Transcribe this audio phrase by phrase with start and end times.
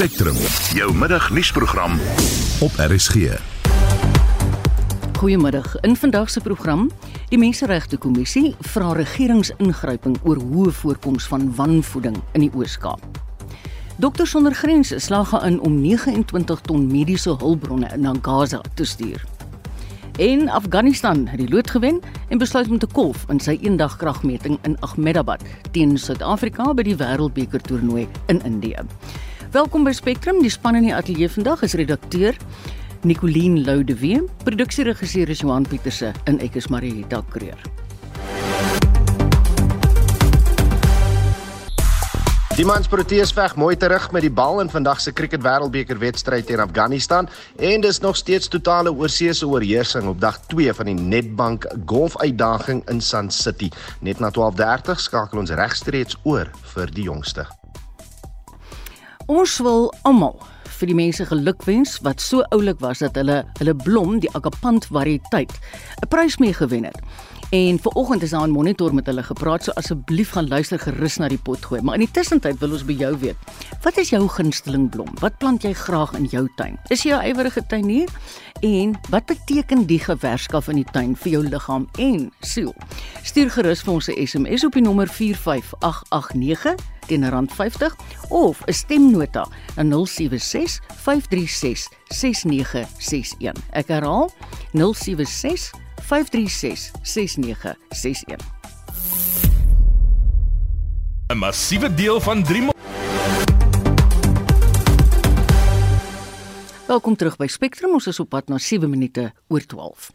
[0.00, 0.36] Spectrum,
[0.72, 1.98] jou middagnuusprogram
[2.60, 3.40] op RSG.
[5.18, 5.80] Goeiemiddag.
[5.80, 6.90] In vandag se program,
[7.28, 13.20] die Menseregte Kommissie vra regeringsingryping oor hoë voorkoms van wanvoeding in die Oos-Kaap.
[13.96, 19.26] Dokter sonder grense slag aan om 29 ton mediese hulpbronne na Gaza te stuur.
[20.16, 24.56] En Afghanistan het die lood gewen en besluit om te kolf in sy eendag kragmeting
[24.62, 28.88] in Ahmedabad teen Suid-Afrika by die Wêreldbeker toernooi in Indië.
[29.50, 30.36] Welkom by Spectrum.
[30.44, 32.36] Die span in die ateljee vandag is redakteur
[33.02, 37.58] Nicoline Loudewee, produksieregisseur is Johan Pieterse en ek is Marieta Kreer.
[42.54, 46.46] Die mans Proteas veg mooi terug met die bal in vandag se cricket wêreldbeker wedstryd
[46.46, 47.26] teen Afghanistan
[47.58, 52.84] en dis nog steeds totale oorseese oorheersing op dag 2 van die Nedbank Golf uitdaging
[52.86, 53.72] in Sun City.
[53.98, 57.48] Net na 12:30 skakel ons regstreeks oor vir die jongste.
[59.30, 60.40] Ons wil almal
[60.80, 65.52] vir die mense gelukwens wat so oulik was dat hulle hulle blom die agapant variëteit
[66.02, 66.98] 'n prys mee gewen het.
[67.50, 71.28] En vanoggend is daar 'n monitor met hulle gepraat, so asseblief gaan luister gerus na
[71.28, 71.80] die pot gooi.
[71.82, 73.36] Maar in die tussentyd wil ons by jou weet.
[73.82, 75.08] Wat is jou gunsteling blom?
[75.20, 76.78] Wat plant jy graag in jou tuin?
[76.88, 78.08] Is jy 'n ywerige tuinier?
[78.60, 82.74] En wat beteken die gewerskaf in die tuin vir jou liggaam en siel?
[83.22, 86.74] Stuur gerus vir ons 'n SMS op die nommer 45889
[87.10, 87.90] teen R50
[88.28, 93.54] of 'n stemnota na 076 536 6961.
[93.72, 94.30] Ek herhaal
[94.72, 95.70] 076
[96.02, 98.38] 536 6961.
[101.30, 102.68] 'n Massiewe deel van 3
[106.90, 107.92] Welkom terug by Spectrum.
[107.94, 110.10] Ons is op pad na 7 minute oor 12.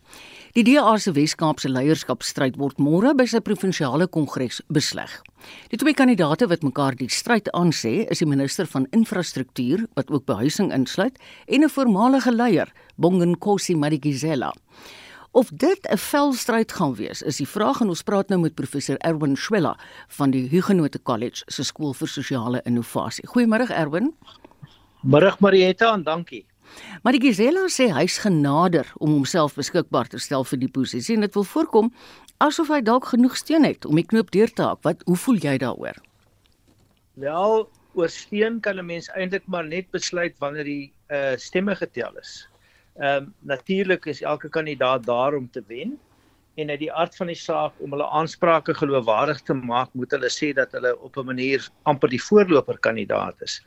[0.55, 5.11] Die DA se Wes-Kaapse leierskapstryd word môre by sy provinsiale kongres besleg.
[5.67, 10.23] Die twee kandidaate wat mekaar die stryd aansê, is die minister van infrastruktuur wat ook
[10.31, 11.19] behuising insluit
[11.51, 14.53] en 'n voormalige leier, Bonginkosi Madikizela.
[15.33, 18.95] Of dit 'n velstryd gaan wees, is die vraag en ons praat nou met professor
[19.03, 19.77] Erwin Schwella
[20.07, 23.27] van die Huguenot College se skool vir sosiale innovasie.
[23.27, 24.13] Goeiemôre Erwin.
[25.03, 26.45] Middag Marietta en dankie.
[27.03, 31.25] Maar die Gisela sê hy's genader om homself beskikbaar te stel vir die posisie en
[31.25, 31.91] dit wil voorkom
[32.43, 34.81] asof hy dalk genoeg steun het om die knoop deur te haak.
[34.83, 36.01] Wat hoe voel jy daaroor?
[37.13, 42.11] Wel, oor steun kan 'n mens eintlik maar net besluit wanneer die uh stemme getel
[42.19, 42.47] is.
[42.95, 45.99] Ehm um, natuurlik is elke kandidaat daar om te wen
[46.55, 50.29] en uit die aard van die saak om hulle aansprake geloofwaardig te maak, moet hulle
[50.31, 53.61] sê dat hulle op 'n manier amper die voorloper kandidaat is.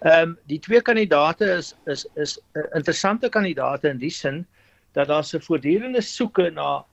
[0.00, 2.38] Ehm um, die twee kandidaate is is is
[2.74, 4.46] interessante kandidaate in die sin
[4.92, 6.84] dat daar 'n voortdurende soeke na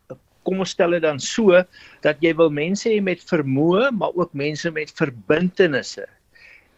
[0.43, 1.63] kom ons stel dit dan so
[2.01, 6.05] dat jy wil mense hê met vermoë, maar ook mense met verbintenisse.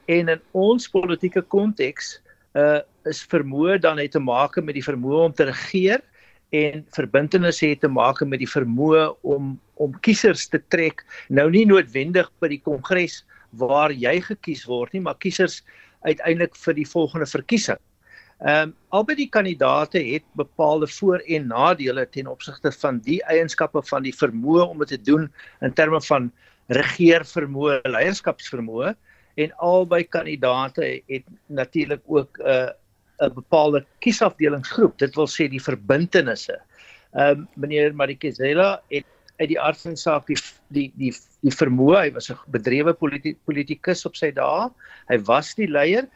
[0.07, 2.19] En in ons politieke konteks
[2.57, 6.01] uh is vermoë dan het te maak met die vermoë om te regeer
[6.49, 11.65] en verbintenis het te maak met die vermoë om om kiesers te trek nou nie
[11.65, 13.21] noodwendig by die kongres
[13.61, 15.61] waar jy gekies word nie maar kiesers
[16.03, 17.79] uiteindelik vir die volgende verkiesing.
[18.39, 23.81] Ehm um, albei die kandidate het bepaalde voor- en nadele ten opsigte van die eienskappe
[23.83, 25.27] van die vermoë om dit te doen
[25.61, 26.31] in terme van
[26.67, 28.95] regeer vermoë, leierskapsvermoë
[29.35, 32.69] en albei kandidate het natuurlik ook 'n uh,
[33.21, 36.57] 'n bepaalde kiesafdelingsgroep, dit wil sê die verbintenisse.
[37.13, 39.05] Ehm um, meneer Marikizela het
[39.39, 40.37] uit die aard van saak die
[40.75, 44.69] die die die vermoë, hy was 'n bedrewe politi politikus op sy dae.
[45.09, 46.07] Hy was die leier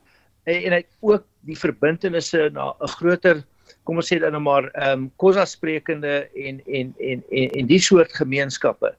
[0.46, 3.44] en, en hy ook die verbintenisse na 'n groter
[3.84, 7.68] kom ons sê dan nou maar ehm um, kosa sprekende en en en en en
[7.68, 8.94] die soort gemeenskappe.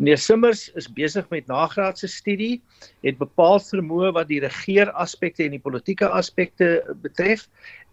[0.00, 2.62] Meneer Simmers is besig met nagraadse studie,
[3.04, 7.48] het bepaal vermoë wat die regeer aspekte en die politieke aspekte betref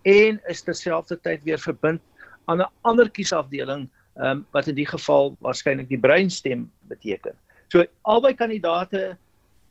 [0.07, 2.01] en is terselfdertyd weer verbind
[2.47, 7.35] aan 'n ander kiesafdeling um, wat in die geval waarskynlik die breinstem beteken.
[7.67, 9.17] So albei kandidate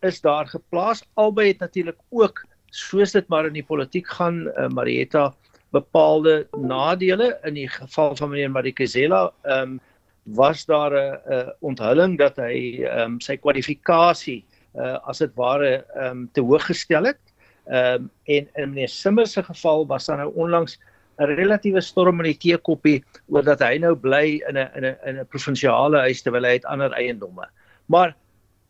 [0.02, 1.02] is daar geplaas.
[1.14, 5.34] Albei het natuurlik ook soos dit maar in die politiek gaan, uh, Marietta
[5.74, 9.80] bepaalde nadele in die geval van meneer Marikizela, ehm um,
[10.26, 15.84] was daar 'n 'n onthulling dat hy ehm um, sy kwalifikasie uh as dit ware
[15.94, 17.22] ehm um, te hoog gestel het.
[17.66, 20.78] Ehm um, en in meneer Simmer se geval was daar nou onlangs
[21.18, 24.96] 'n relatiewe storm in die teekoppie oor dat hy nou bly in 'n in 'n
[25.06, 27.48] in 'n provinsiale huis terwyl hy het ander eiendomme.
[27.86, 28.16] Maar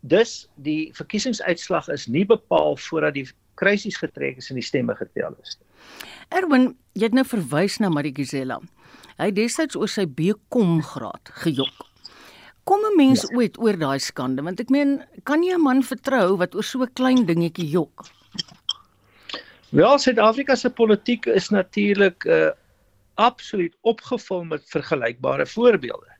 [0.00, 3.26] dus die verkiesingsuitslag is nie bepaal voordat die
[3.56, 5.58] krisis getrek is en die stemme getel is.
[6.34, 8.60] Erwin, jy het nou verwys na Marikizela.
[9.16, 11.86] Hy het destyds oor sy BCom graad gejok.
[12.66, 13.36] Kom 'n mens ja.
[13.36, 16.82] ooit oor daai skande want ek meen kan jy 'n man vertrou wat oor so
[16.82, 18.04] 'n klein dingetjie jok?
[19.70, 22.50] Wel, Suid-Afrika se politiek is natuurlik uh
[23.16, 26.10] absoluut opgevul met vergelykbare voorbeelde.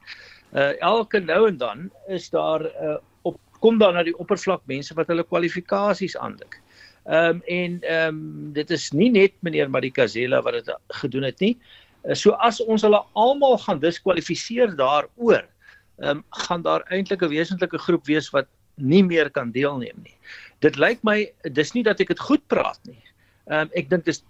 [0.52, 4.94] Uh elke nou en dan is daar uh op kom daar na die oppervlak mense
[4.94, 6.60] wat hulle kwalifikasies aandik.
[7.06, 10.70] Ehm um, en ehm um, dit is nie net meneer Madikazela wat dit
[11.00, 11.54] gedoen het nie.
[12.02, 15.44] Uh, so as ons hulle almal gaan diskwalifiseer daaroor,
[16.02, 20.16] ehm um, gaan daar eintlik 'n wesentlike groep wees wat nie meer kan deelneem nie.
[20.60, 23.02] Dit lyk my dis nie dat ek dit goed praat nie.
[23.46, 24.24] Ehm um, ek dink dis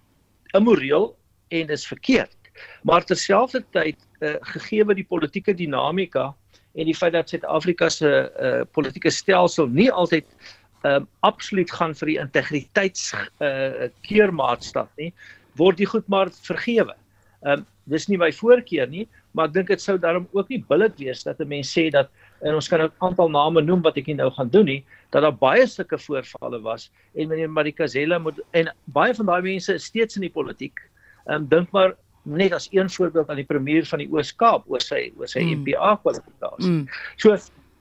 [0.53, 1.17] immoreel
[1.49, 2.37] en dis verkeerd.
[2.83, 6.35] Maar terselfdertyd uh, gegee wat die politieke dinamika
[6.77, 10.27] en die feit dat Suid-Afrika se uh, politieke stelsel nie altyd
[10.87, 13.09] ehm um, absoluut gaan vir die integriteits
[13.43, 15.11] uh, keermaatstaf nie,
[15.59, 16.95] word dit goed maar vergewe.
[17.43, 20.59] Ehm um, dis nie my voorkeur nie, maar ek dink dit sou daarom ook nie
[20.71, 22.11] billik wees dat 'n mens sê dat
[22.43, 25.23] en ons kan 'n aantal name noem wat ek nie nou gaan doen nie, dat
[25.23, 29.85] daar baie sulke voorvalle was en meneer Marikazela moet en baie van daai mense is
[29.85, 30.75] steeds in die politiek.
[31.27, 31.95] Ehm um, dink maar
[32.25, 35.63] net as een voorbeeld aan die premier van die Oos-Kaap oor sy oor sy mm.
[35.63, 36.71] MPA kwalifikasie.
[36.71, 36.89] Mm.
[37.17, 37.37] So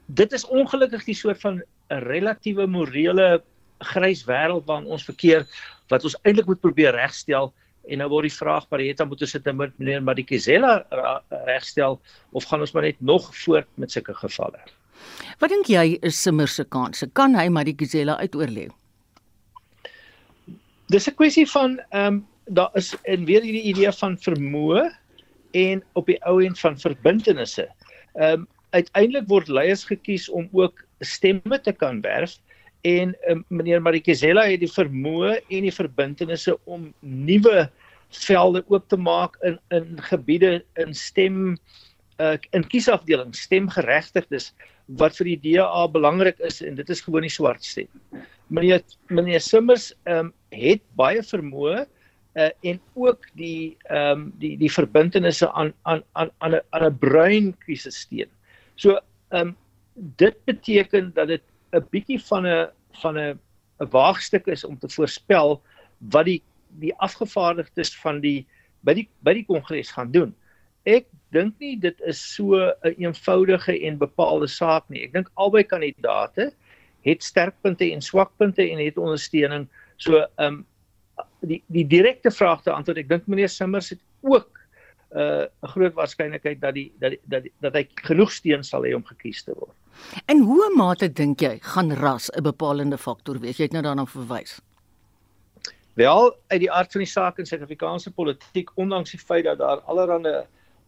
[0.06, 3.44] dit is ongelukkig die soort van 'n relatiewe morele
[3.80, 5.46] grys wêreld waarin ons verkeer
[5.90, 7.52] wat ons eintlik moet probeer regstel
[7.86, 10.80] en nou word die vraag Pareta moet ons sit met meneer Madikizela
[11.46, 12.00] regstel
[12.32, 14.62] of gaan ons maar net nog voort met sulke gevalle.
[15.40, 17.08] Wat dink jy is Simmer se kanse?
[17.14, 18.72] Kan hy Madikizela uitoorleef?
[20.90, 24.90] Dis 'n kwessie van ehm um, daar is en weer hierdie idee van vermoë
[25.52, 27.68] en op die ou end van verbintenisse.
[28.14, 32.38] Ehm um, uiteindelik word leiers gekies om ook stemme te kan werf
[32.86, 37.66] en um, meneer Marikizela het die vermoë en die verbintenisse om nuwe
[38.26, 41.58] velde oop te maak in in gebiede in stem
[42.22, 44.52] uh, in kiesafdelings stemgeregtigdes
[45.02, 47.90] wat vir die DA belangrik is en dit is gewoon nie swart stem.
[48.54, 51.86] Meneer meneer Simmers um, het baie vermoë
[52.36, 56.86] uh, en ook die ehm um, die die verbintenisse aan aan aan aan 'n aan
[56.86, 58.30] 'n bruin kiesesteen.
[58.76, 59.00] So
[59.32, 59.56] ehm um,
[59.96, 62.70] dit beteken dat dit 'n bietjie van 'n
[63.02, 63.40] van 'n
[63.80, 65.62] 'n waagstuk is om te voorspel
[65.98, 66.44] wat die
[66.80, 68.48] die afgevaardigdes van die
[68.82, 70.36] by die by die kongres gaan doen.
[70.84, 75.04] Ek dink nie dit is so 'n een eenvoudige en bepaalde saak nie.
[75.04, 76.54] Ek dink albei kandidaate
[77.02, 79.68] het sterkpunte en swakpunte en het ondersteuning.
[79.98, 80.66] So ehm um,
[81.40, 82.98] die die direkte vraag te antwoord.
[82.98, 84.60] Ek dink meneer Simmers het ook
[85.14, 88.84] 'n uh, groot waarskynlikheid dat die dat die, dat die, dat hy genoeg steun sal
[88.84, 89.76] hê om gekies te word.
[90.26, 93.58] En hoe mate dink jy gaan ras 'n bepalende faktor wees?
[93.58, 94.62] Jy het nou daarna verwys.
[95.94, 99.80] Wel, uit die aard van die saak in Suid-Afrikaanse politiek, ondanks die feit dat daar
[99.86, 100.44] allerlei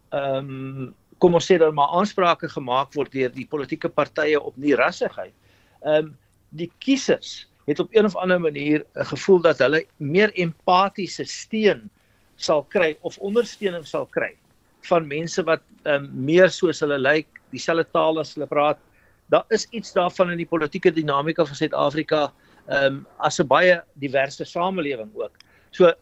[0.09, 4.57] ehm um, kom ons sê dat maar aansprake gemaak word deur die politieke partye op
[4.57, 5.33] nie rassigheid.
[5.81, 6.17] Ehm um,
[6.49, 11.89] die kiesers het op een of ander manier 'n gevoel dat hulle meer empatiese steun
[12.35, 14.35] sal kry of ondersteuning sal kry
[14.81, 18.79] van mense wat um, meer soos hulle lyk, dieselfde taal as hulle praat.
[19.29, 22.31] Daar is iets daarvan in die politieke dinamika van Suid-Afrika,
[22.67, 25.37] ehm um, as 'n baie diverse samelewing ook.
[25.71, 25.93] So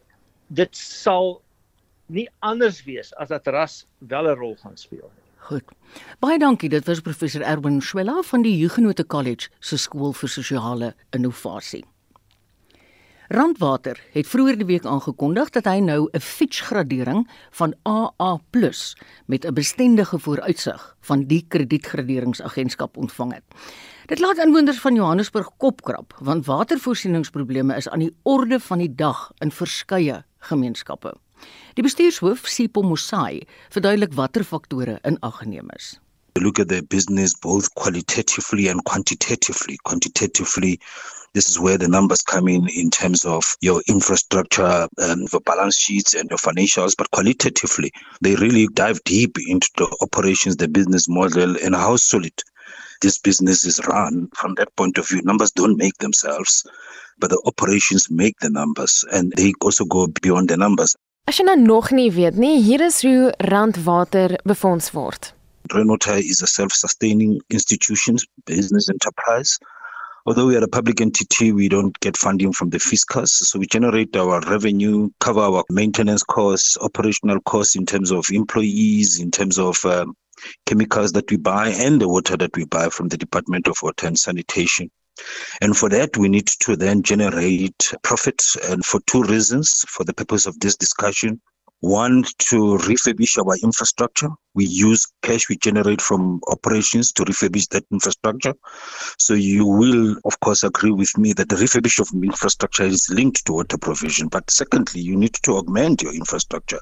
[0.48, 1.42] dit sal
[2.06, 5.26] nie anders wees as dat ras wel 'n rol gaan speel nie.
[5.46, 5.64] Goed.
[6.18, 6.68] Baie dankie.
[6.68, 11.84] Dit was professor Erwin Swela van die Huguenot College se skool vir sosiale innovasie.
[13.28, 18.38] Randwater het vroeër die week aangekondig dat hy nou 'n Fitch gradering van AA+
[19.26, 23.44] met 'n bestendige vooruitsig van die kredietgraderingsagentskap ontvang het.
[24.06, 29.32] Dit laat inwoners van Johannesburg kopkrap want watervoorsieningsprobleme is aan die orde van die dag
[29.38, 31.14] in verskeie gemeenskappe.
[31.74, 35.98] Die bestuurshoof, Sipho Musai, verduidelik watter faktore in ag geneem is.
[36.36, 39.78] Look at the business both qualitatively and quantitatively.
[39.82, 40.78] Quantitatively,
[41.36, 45.78] this is where the numbers come in in terms of your infrastructure and your balance
[45.78, 46.94] sheets and your financials.
[46.96, 52.32] But qualitatively, they really dive deep into the operations, the business model, and how solid
[53.02, 54.30] this business is run.
[54.34, 56.66] From that point of view, numbers don't make themselves,
[57.18, 60.96] but the operations make the numbers, and they also go beyond the numbers.
[61.28, 65.34] As jy nou nog nie weet nie, hier is hoe Randwater befonds word.
[65.74, 68.16] Rainwater is a self-sustaining institution,
[68.46, 69.58] business enterprise.
[70.26, 73.32] Although we are a public entity, we don't get funding from the fiscus.
[73.32, 79.20] So we generate our revenue, cover our maintenance costs, operational costs in terms of employees,
[79.20, 80.16] in terms of um,
[80.66, 84.08] chemicals that we buy, and the water that we buy from the Department of Water
[84.08, 84.90] and Sanitation.
[85.60, 89.84] And for that, we need to then generate profit, and for two reasons.
[89.88, 91.40] For the purpose of this discussion,
[91.80, 94.30] One, to refurbish our infrastructure.
[94.54, 98.54] We use cash we generate from operations to refurbish that infrastructure.
[99.18, 103.44] So you will, of course, agree with me that the refurbish of infrastructure is linked
[103.46, 104.28] to water provision.
[104.28, 106.80] But secondly, you need to augment your infrastructure,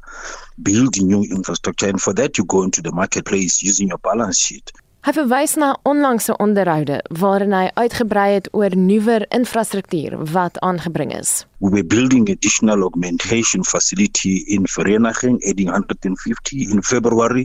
[0.63, 1.89] build new infrastructure.
[1.89, 4.71] And for that, you go into the marketplace using your balance sheet.
[5.05, 11.33] Hy verwys na onlangse onderhoude waarin hy uitgebrei het oor nuwer infrastruktuur wat aangebring is.
[11.61, 17.45] We were building additional augmentation facility in Vereeniging, adding 150 in February.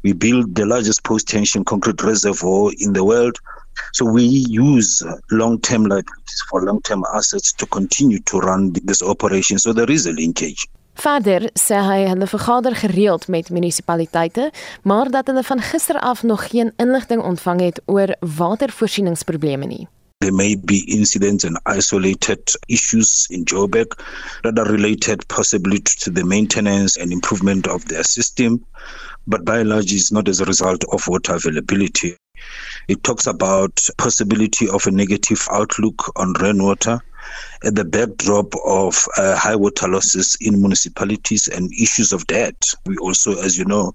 [0.00, 3.36] We built the largest post-tension concrete reservoir in the world.
[3.92, 9.58] So we use long-term liabilities for long-term assets to continue to run this operation.
[9.58, 10.66] So there is a linkage.
[10.94, 16.48] Verder sê hy hulle vergader gereeld met munisipaliteite, maar dat hulle van gister af nog
[16.50, 19.88] geen inligting ontvang het oor watervoorsieningsprobleme nie.
[20.18, 23.98] There may be incidents and isolated issues in Joburg
[24.42, 28.64] that are related possibly to the maintenance and improvement of their system,
[29.26, 32.16] but by and large it's not as a result of water availability.
[32.88, 37.00] It talks about possibility of a negative outlook on rainwater
[37.64, 42.74] at the backdrop of uh, high water losses in municipalities and issues of debt.
[42.86, 43.92] We also, as you know,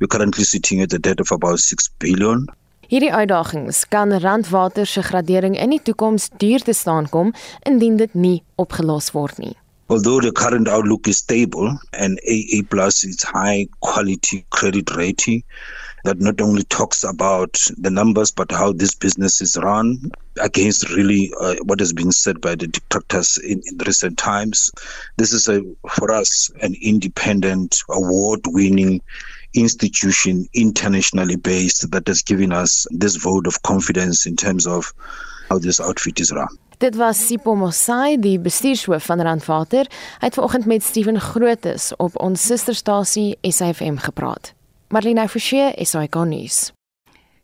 [0.00, 2.46] we're currently sitting at a debt of about 6 billion.
[2.86, 7.32] Hierdie uitdagings kan randwater se gradering in die toekoms duur te staan kom
[7.66, 9.56] indien dit nie opgelos word nie.
[9.88, 15.42] Although the current outlook is stable and AA plus is high quality credit rating,
[16.06, 20.10] that not only talks about the numbers but how this business is run
[20.40, 24.70] against really uh, what has been said by the detractors in, in recent times.
[25.16, 29.00] This is a for us an independent, award-winning
[29.54, 34.92] institution, internationally based, that has given us this vote of confidence in terms of
[35.48, 36.48] how this outfit is run.
[36.78, 39.88] Dit was Sipho Mosai, die bestuurshoof van Randwater.
[40.20, 44.55] Hy het vanoggend met Steven Grootes op ons susterstasie SAFM gepraat.
[44.88, 46.70] Marlene Forsie, SAK nuus.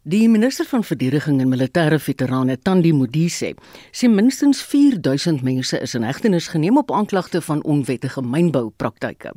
[0.07, 3.49] Die minister van verdediging en militêre veterane Tandi Modise
[3.91, 9.33] sê minstens 4000 mense is in hegtenis geneem op aanklagte van onwettige mynboupraktyke.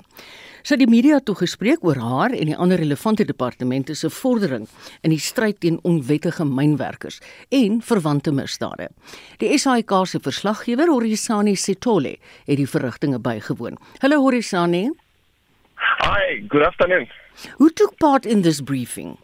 [0.62, 4.68] Sy het die media toegespreek oor haar en die ander relevante departemente se vordering
[5.02, 7.18] in die stryd teen onwettige mynwerkers
[7.50, 8.92] en verwante misdade.
[9.42, 13.82] Die SAIK se verslaggewer Horisani Sitole het die verrigtinge bygewoon.
[14.06, 14.92] Hallo Horisani.
[15.78, 17.08] Hi, good afternoon.
[17.58, 19.18] Who took part in this briefing?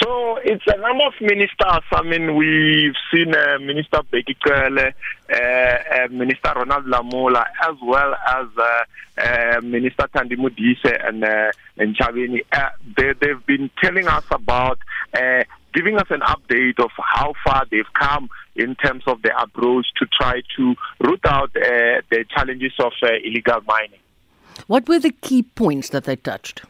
[0.00, 1.84] So it's a number of ministers.
[1.92, 4.92] I mean, we've seen uh, Minister Becky Cele,
[5.30, 11.52] uh, uh, Minister Ronald Lamola, as well as uh, uh, Minister Tandi Modise and, uh,
[11.76, 12.40] and Chavini.
[12.52, 14.78] Uh, they, they've been telling us about
[15.14, 15.44] uh,
[15.74, 20.06] giving us an update of how far they've come in terms of the approach to
[20.06, 23.98] try to root out uh, the challenges of uh, illegal mining.
[24.72, 26.62] What were the key points that they touched?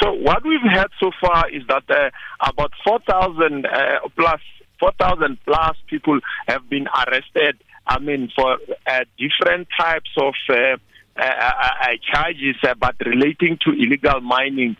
[0.00, 2.10] So what we've had so far is that uh,
[2.40, 4.40] about 4,000 uh, plus
[4.78, 7.58] 4,000 plus people have been arrested.
[7.84, 10.76] I mean, for uh, different types of uh, uh,
[11.18, 14.76] uh, charges, but relating to illegal mining.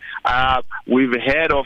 [0.87, 1.65] we've heard of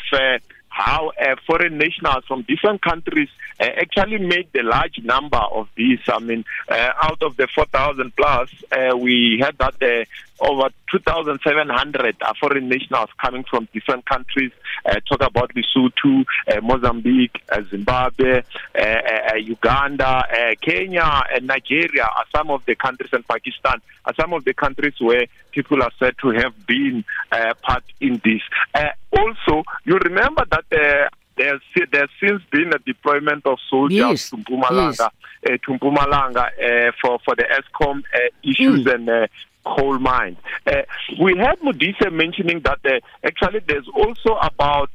[0.69, 1.11] how
[1.45, 3.29] foreign nationals from different countries
[3.59, 5.99] actually made the large number of these.
[6.07, 10.05] I mean, uh, out of the 4,000 plus, uh, we had that uh,
[10.41, 14.51] over 2,700 are foreign nationals coming from different countries.
[14.85, 16.23] Uh, talk about Lesotho,
[16.61, 18.41] Mozambique, Zimbabwe,
[19.37, 24.53] Uganda, Kenya, and Nigeria are some of the countries, and Pakistan are some of the
[24.53, 27.03] countries where people are said to have been
[27.61, 28.41] part in this.
[29.11, 34.29] also, you remember that uh, there's there's since been a deployment of soldiers yes.
[34.29, 35.09] to Mpumalanga, yes.
[35.49, 38.93] uh, to Mpumalanga uh, for for the ESCOM uh, issues mm.
[38.93, 39.27] and uh,
[39.65, 40.37] coal mines.
[40.67, 40.81] Uh,
[41.19, 44.91] we had Modise mentioning that uh, actually there's also about.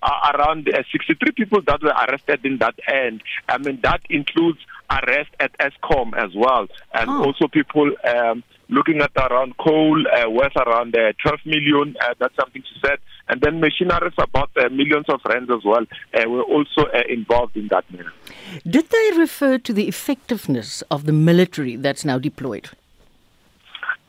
[0.00, 3.20] Around uh, 63 people that were arrested in that end.
[3.48, 7.24] I mean, that includes arrest at ESCOM as well, and oh.
[7.24, 11.96] also people um, looking at around coal uh, worth around uh, 12 million.
[12.00, 12.98] Uh, that's something she said.
[13.28, 15.84] And then machineries about uh, millions of rands as well.
[16.14, 18.12] Uh, were also uh, involved in that manner.
[18.66, 22.70] Did they refer to the effectiveness of the military that's now deployed?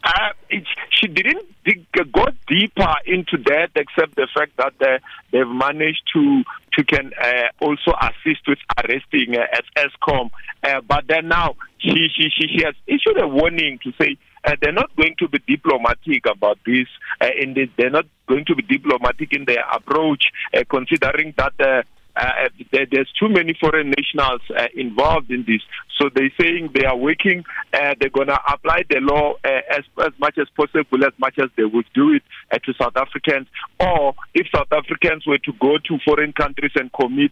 [0.04, 4.98] Uh, it, she didn't dig, go deeper into that, except the fact that uh,
[5.32, 10.30] they've managed to to can uh, also assist with arresting uh, at ESCOM.
[10.64, 14.56] Uh, but then now she, she she she has issued a warning to say uh,
[14.62, 16.88] they're not going to be diplomatic about this.
[17.22, 21.54] Uh, the, they're not going to be diplomatic in their approach, uh, considering that.
[21.60, 21.84] Uh,
[22.16, 25.62] uh, there, there's too many foreign nationals uh, involved in this.
[25.98, 29.84] So they're saying they are working, uh, they're going to apply the law uh, as,
[30.04, 33.48] as much as possible, as much as they would do it uh, to South Africans.
[33.80, 37.32] Or if South Africans were to go to foreign countries and commit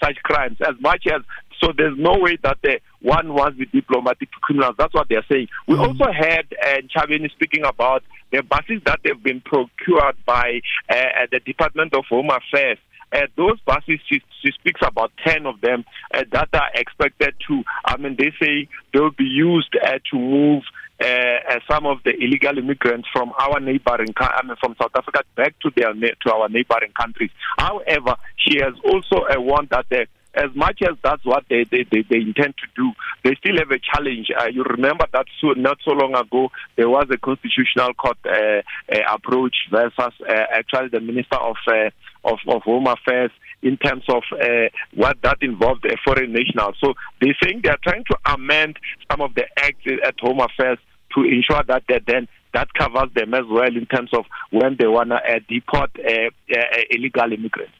[0.00, 1.22] such crimes, as much as
[1.60, 4.74] so there's no way that the one wants the diplomatic criminals.
[4.78, 5.48] That's what they're saying.
[5.66, 5.86] We mm.
[5.86, 8.02] also heard uh, Chavini speaking about
[8.32, 12.78] the buses that have been procured by uh, the Department of Home Affairs.
[13.10, 17.62] Uh, those buses, she, she, speaks about 10 of them uh, that are expected to,
[17.86, 20.62] I mean, they say they'll be used uh, to move
[21.00, 25.22] uh, uh, some of the illegal immigrants from our neighboring, I mean, from South Africa
[25.36, 27.30] back to their to our neighboring countries.
[27.56, 30.06] However, she has also uh, warned that the
[30.38, 32.92] as much as that's what they, they, they, they intend to do,
[33.24, 34.28] they still have a challenge.
[34.38, 38.62] Uh, you remember that so, not so long ago, there was a constitutional court uh,
[38.92, 41.90] uh, approach versus uh, actually the Minister of, uh,
[42.24, 43.30] of, of Home Affairs
[43.62, 46.72] in terms of uh, what that involved a foreign national.
[46.82, 48.78] So they think they're trying to amend
[49.10, 50.78] some of the acts at Home Affairs
[51.14, 54.86] to ensure that they then that covers them as well in terms of when they
[54.86, 57.72] want to uh, deport uh, uh, illegal immigrants.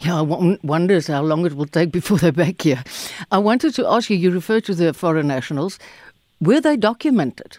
[0.00, 2.82] Yeah, one wonders how long it will take before they're back here.
[3.30, 5.78] I wanted to ask you, you refer to the foreign nationals.
[6.40, 7.58] Were they documented?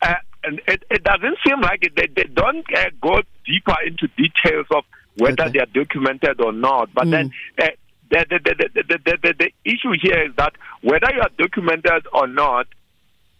[0.00, 1.96] Uh, and it, it, doesn't seem like it.
[1.96, 4.84] They, they don't uh, go deeper into details of
[5.16, 5.52] whether okay.
[5.52, 6.92] they are documented or not.
[6.94, 7.10] But mm.
[7.10, 7.70] then uh,
[8.10, 12.06] the, the, the, the, the, the, the issue here is that whether you are documented
[12.12, 12.66] or not,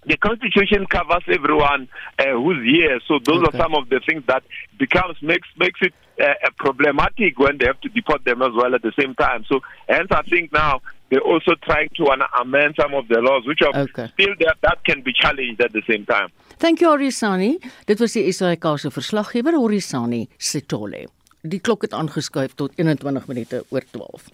[0.06, 3.00] the constitution covers everyone uh, who's here.
[3.08, 3.58] So those okay.
[3.58, 4.42] are some of the things that
[4.78, 8.82] becomes makes makes it uh, problematic when they have to deport them as well at
[8.82, 9.44] the same time.
[9.48, 12.04] So hence I think now they're also trying to
[12.40, 14.08] amend some of the laws which are okay.
[14.14, 16.30] still there that can be challenged at the same time.
[16.58, 17.58] Thank you Horisani.
[17.84, 21.06] Dit was die SAK se verslaggewer Horisani Sitole.
[21.42, 24.30] Die klok het aangeskuif tot 21 minute oor 12.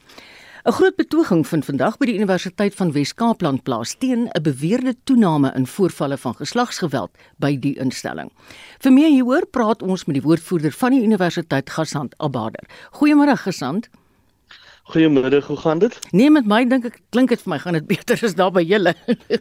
[0.64, 5.50] 'n Groot betoging vind vandag by die Universiteit van Wes-Kaapland plaas teen 'n beweerde toename
[5.58, 8.30] in voorvalle van geslagsgeweld by die instelling.
[8.78, 12.62] Vir meer hieroor praat ons met die woordvoerder van die universiteit, Gasant Abader.
[12.92, 13.88] Goeiemôre Gasant.
[14.82, 15.98] Goeiemôre, hoe gaan dit?
[16.10, 18.62] Nee, met my dink ek klink dit vir my gaan dit beter as daar by
[18.62, 18.94] julle.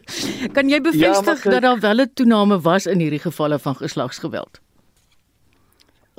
[0.56, 4.61] kan jy bevestig ja, dat daar wel 'n toename was in hierdie gevalle van geslagsgeweld?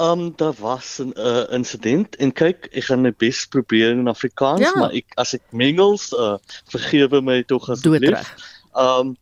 [0.03, 4.59] Um daar was 'n uh, insident en kyk, ek gaan my bes probeer in Afrikaans,
[4.59, 4.71] ja.
[4.75, 6.35] maar ek as ek mengels, uh,
[6.73, 8.33] vergewe my tog asseblief.
[8.75, 9.15] Um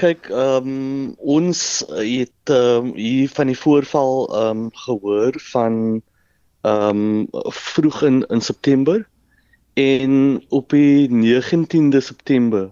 [0.00, 6.02] kyk, um ons het um, hier van die voorval um gehoor van
[6.62, 7.28] um
[7.74, 9.04] vroeg in in September
[9.74, 12.70] en op die 19de September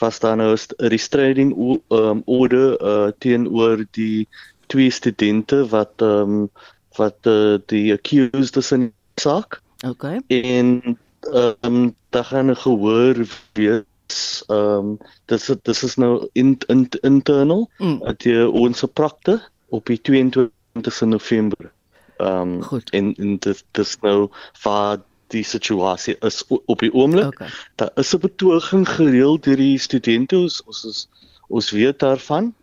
[0.00, 4.28] was daar nou 'n restraining um, order uh, teenoor die
[4.70, 6.50] twee studente wat ehm um,
[6.98, 9.60] wat uh, die accused is in saak.
[9.86, 10.20] Okay.
[10.26, 16.58] En ehm um, daar gaan 'n gehoor wees ehm um, dis dis is nou in,
[16.66, 18.02] in internal mm.
[18.02, 21.72] at die ons prakte op die 22 November.
[22.16, 24.28] Ehm um, en en dit dis nou
[24.62, 27.26] vir die situasie is op die oomblik.
[27.26, 27.48] Okay.
[27.74, 31.08] Daar is 'n betoging gereël deur die studente ons ons is
[31.48, 32.54] ons weet daarvan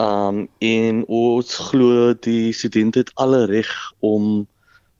[0.00, 4.46] Um en ons glo die studente het alle reg om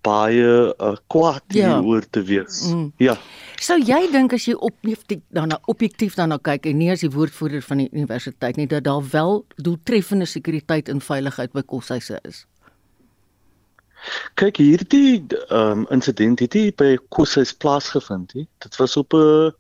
[0.03, 1.79] baie uh, kwaad ja.
[1.79, 2.67] hieroor te wees.
[2.73, 2.93] Mm.
[2.97, 3.17] Ja.
[3.63, 7.63] Sou jy dink as jy objektief daarna objektief daarna kyk en nie as die woordvoerder
[7.63, 12.43] van die universiteit nie dat daar wel doeltreffende sekuriteit en veiligheid by koshuise is?
[14.35, 15.23] Kyk hierdie
[15.55, 18.47] um insident het hier by koshuis plaasgevind, hè.
[18.65, 19.55] Dit was op 'n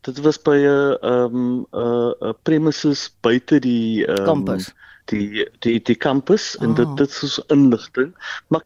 [0.00, 4.72] dit was by 'n ehm 'n 'n premises buite die um, campus.
[5.04, 6.62] Die die die campus oh.
[6.62, 6.96] en dit ah.
[6.96, 8.14] dit is inligting.
[8.48, 8.64] Maar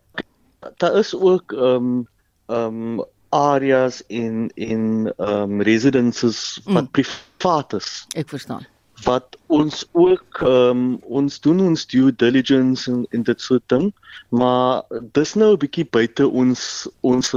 [0.77, 2.09] daar is ook ehm um,
[2.47, 6.90] ehm um, areas in in ehm um, residences wat mm.
[6.90, 8.07] privaat is.
[8.14, 8.66] Ek verstaan
[9.04, 13.92] wat ons ook um, ons doen ons due diligence en, en dit soort ding
[14.28, 17.34] maar dis nou 'n bietjie buite ons ons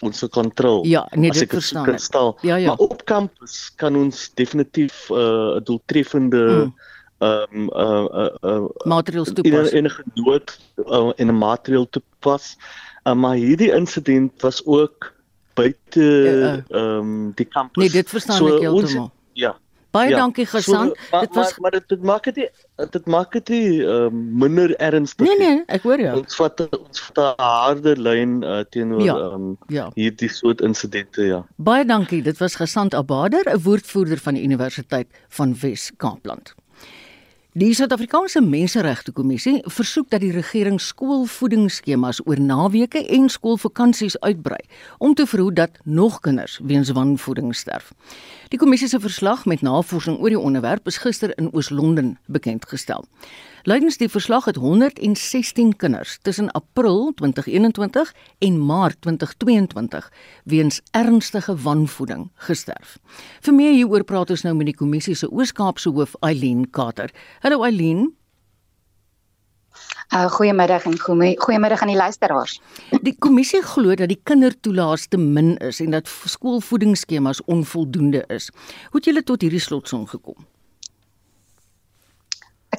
[0.00, 2.42] ons kontrole ja nee dit verstaan ek.
[2.42, 2.66] ja, ja.
[2.68, 6.74] maar op kampus kan ons definitief 'n uh, doeltreffende mm.
[7.18, 9.70] um uh uh, uh materiaal toepas.
[9.70, 9.92] in 'n
[10.76, 12.56] uh, in 'n materiaal toepas.
[13.04, 15.14] Uh, maar hierdie insident was ook
[15.54, 19.10] buite ja, uh, um die kampus nee dit verstaan so, ek heeltemal.
[19.32, 19.56] ja
[19.96, 20.20] Baie ja.
[20.20, 20.92] dankie Gesan.
[20.92, 22.50] So, dit was maar, maar dit maak dit
[22.96, 25.26] dit maak dit uh, minder ernstig.
[25.26, 26.16] Nee nee, ek hoor jou.
[26.20, 29.16] Ons vat ons vat 'n harde lyn uh, teenoor ja.
[29.32, 29.88] Um, ja.
[29.94, 31.40] hierdie soort insidente ja.
[31.56, 32.22] Baie dankie.
[32.22, 36.54] Dit was Gesan Abader, 'n woordvoerder van die Universiteit van Wes-Kaapland.
[37.56, 44.60] Die Suid-Afrikaanse Menseregte Kommissie versoek dat die regering skoolvoedingsskemas oor naweke en skoolvakansies uitbrei
[44.98, 47.94] om te verhoed dat nog kinders weens wanvoeding sterf.
[48.46, 53.02] Die kommissie se verslag met navorsing oor die onderwerp is gister in Oos-London bekend gestel.
[53.66, 60.06] Lydens die verslag het 116 kinders tussen April 2021 en Maart 2022
[60.44, 63.00] weens ernstige wanvoeding gesterf.
[63.42, 67.10] Vir meer hieroor praat ons nou met die kommissie se Oos-Kaapse hoof Eileen Carter.
[67.42, 68.12] Hallo Eileen.
[70.14, 70.98] Uh, goeiemiddag en
[71.38, 72.60] goeiemiddag aan die luisteraars.
[73.02, 78.50] Die kommissie glo dat die kindertoelaas te min is en dat skoolvoedingsskemas onvoldoende is.
[78.90, 80.46] Hoe het julle tot hierdie slotsom gekom?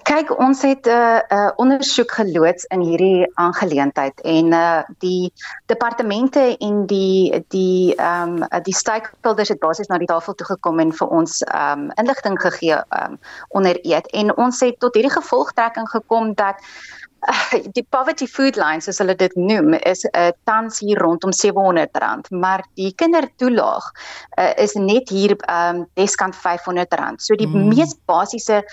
[0.07, 5.33] Kyk, ons het 'n uh, uh, ondersoek geloods in hierdie aangeleentheid en uh, die
[5.65, 10.79] departemente en die die ehm um, die stakeholders het basies na die tafel toe gekom
[10.79, 15.17] en vir ons ehm um, inligting gegee um, onder eet en ons het tot hierdie
[15.19, 16.55] gevolgtrekking gekom dat
[17.27, 21.31] uh, die poverty food line soos hulle dit noem is 'n uh, tans hier rondom
[21.31, 23.91] R700 maar die kindertoelaag
[24.39, 27.67] uh, is net hier um, deskant R500 so die mm.
[27.73, 28.63] mees basiese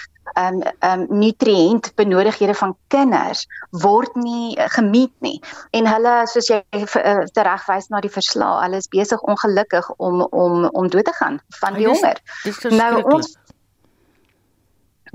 [0.40, 5.36] um um nutriënt benodighede van kinders word nie uh, gemiet nie.
[5.70, 10.64] En hulle soos jy uh, teregwys na die verslag, hulle is besig ongelukkig om om
[10.72, 12.20] om dood te gaan van die honger.
[12.70, 13.34] Nou ons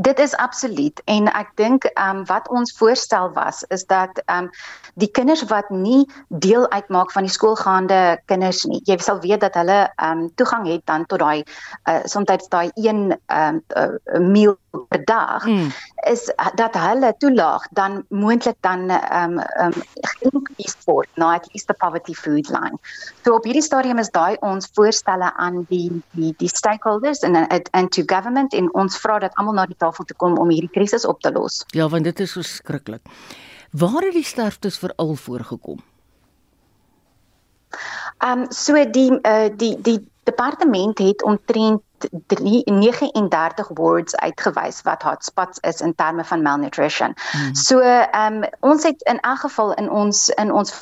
[0.01, 4.45] Dit is absoluut en ek dink ehm um, wat ons voorstel was is dat ehm
[4.45, 4.49] um,
[4.95, 8.79] die kinders wat nie deel uitmaak van die skoolgaande kinders nie.
[8.87, 12.71] Jy sal weet dat hulle ehm um, toegang het dan tot daai uh, soms daai
[12.75, 15.71] een ehm um, uh, meal per dag hmm.
[16.11, 19.83] is dat hulle toelaag dan moontlik dan ehm um, ehm um,
[20.19, 22.77] geïnkrees word na at least the poverty food line.
[23.23, 27.35] So op hierdie stadium is daai ons voorstelle aan die die die stakeholders en
[27.71, 30.71] and to government en ons vra dat almal na die tafel te kom om hierdie
[30.73, 31.63] krisis op te los.
[31.67, 33.01] Ja, want dit is so skrikkelik.
[33.71, 35.81] Waar het die sterftes veral voorgekom?
[38.17, 39.99] Ehm um, so die uh, die die
[40.29, 41.81] departement het omtrent
[42.65, 47.15] 39 wards uitgewys wat hotspots is in terme van malnutrition.
[47.31, 47.55] Hmm.
[47.55, 50.73] So ehm um, ons het in elk geval in ons in ons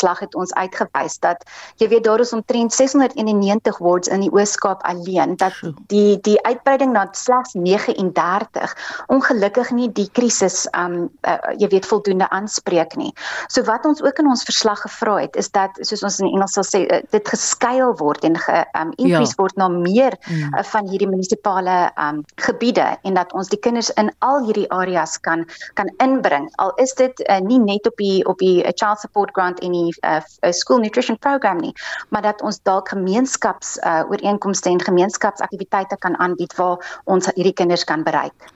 [0.00, 1.44] verslag het ons uitgewys dat
[1.76, 5.52] jy weet daar is omtrent 691 wards in die Oos-Kaap alleen dat
[5.92, 8.76] die die uitbreiding na slegs 39
[9.12, 13.12] ongelukkig nie die krisis um uh, jy weet voldoende aanspreek nie.
[13.48, 16.56] So wat ons ook in ons verslag gevra het is dat soos ons in Engels
[16.56, 19.42] sal sê uh, dit geskuil word en ge um increase ja.
[19.42, 20.56] word na meer mm.
[20.56, 25.18] uh, van hierdie munisipale um gebiede en dat ons die kinders in al hierdie areas
[25.20, 26.48] kan kan inbring.
[26.56, 29.74] Al is dit uh, nie net op die op die uh, child support grant en
[29.76, 31.74] die die uh, uh, school nutrition program nie,
[32.08, 37.84] maar dat ons dalk gemeenskaps uh, ooreenkomste en gemeenskapsaktiwiteite kan aanbied waar ons hierdie kinders
[37.84, 38.50] kan bereik.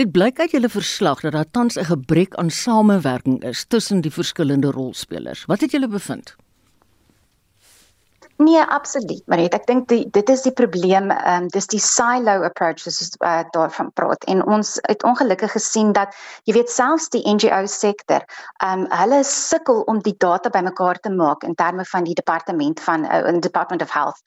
[0.00, 4.12] Dit blyk uit julle verslag dat daar tans 'n gebrek aan samewerking is tussen die
[4.12, 5.44] verskillende rolspelers.
[5.44, 6.36] Wat het julle bevind?
[8.42, 9.22] Nee, absoluut.
[9.26, 13.42] Maar ek dink dit is die probleem, ehm um, dis die silo approach soos uh,
[13.54, 14.24] daarvan praat.
[14.32, 16.16] En ons het ongelukkig gesien dat
[16.48, 18.24] jy weet selfs die NGO sektor,
[18.64, 22.80] ehm um, hulle sukkel om die data bymekaar te maak in terme van die departement
[22.80, 24.18] van uh, Department of Health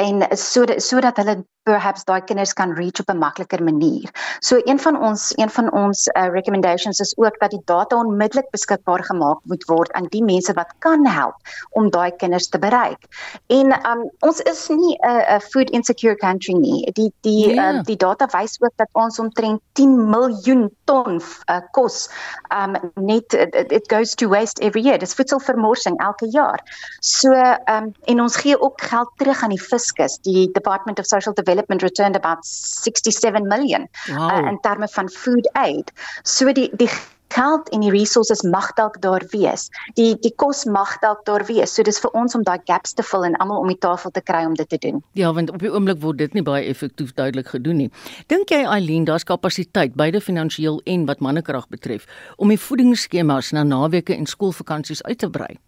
[0.00, 4.10] en sodat sodat hulle perhaps daai kinders kan reach op 'n makliker manier.
[4.40, 8.50] So een van ons een van ons uh, recommendations is ook dat die data onmiddellik
[8.50, 11.36] beskikbaar gemaak moet word aan die mense wat kan help
[11.70, 13.06] om daai kinders te bereik.
[13.46, 16.90] En um, ons is nie 'n uh, food insecure country nie.
[16.92, 17.54] Die die yeah.
[17.54, 17.78] Ja.
[17.78, 22.08] uh, die data wys ook dat ons omtrent 10 miljoen ton uh, kos
[22.50, 24.98] um net uh, it goes to waste every year.
[24.98, 26.60] Dis voedselvermorsing elke jaar.
[27.00, 27.30] So
[27.68, 31.50] um en ons gee ook geld terug aan die fiskus, die Department of Social Development
[31.52, 34.30] development returned about 67 million uh, wow.
[34.30, 35.92] uh, in terme van food aid.
[36.22, 36.90] So die die
[37.34, 39.68] geld en die resources mag dalk daar wees.
[39.98, 41.74] Die die kos mag dalk daar wees.
[41.74, 44.22] So dis vir ons om daai gaps te vul en almal om die tafel te
[44.22, 45.02] kry om dit te doen.
[45.18, 47.90] Ja, want op die oomblik word dit nie baie effektief duidelik gedoen nie.
[48.32, 53.62] Dink jy Eileen, daar's kapasiteit beide finansiëel en wat mannekrag betref om die voedingsskemas na
[53.66, 55.58] naweke en skoolvakansies uit te brei?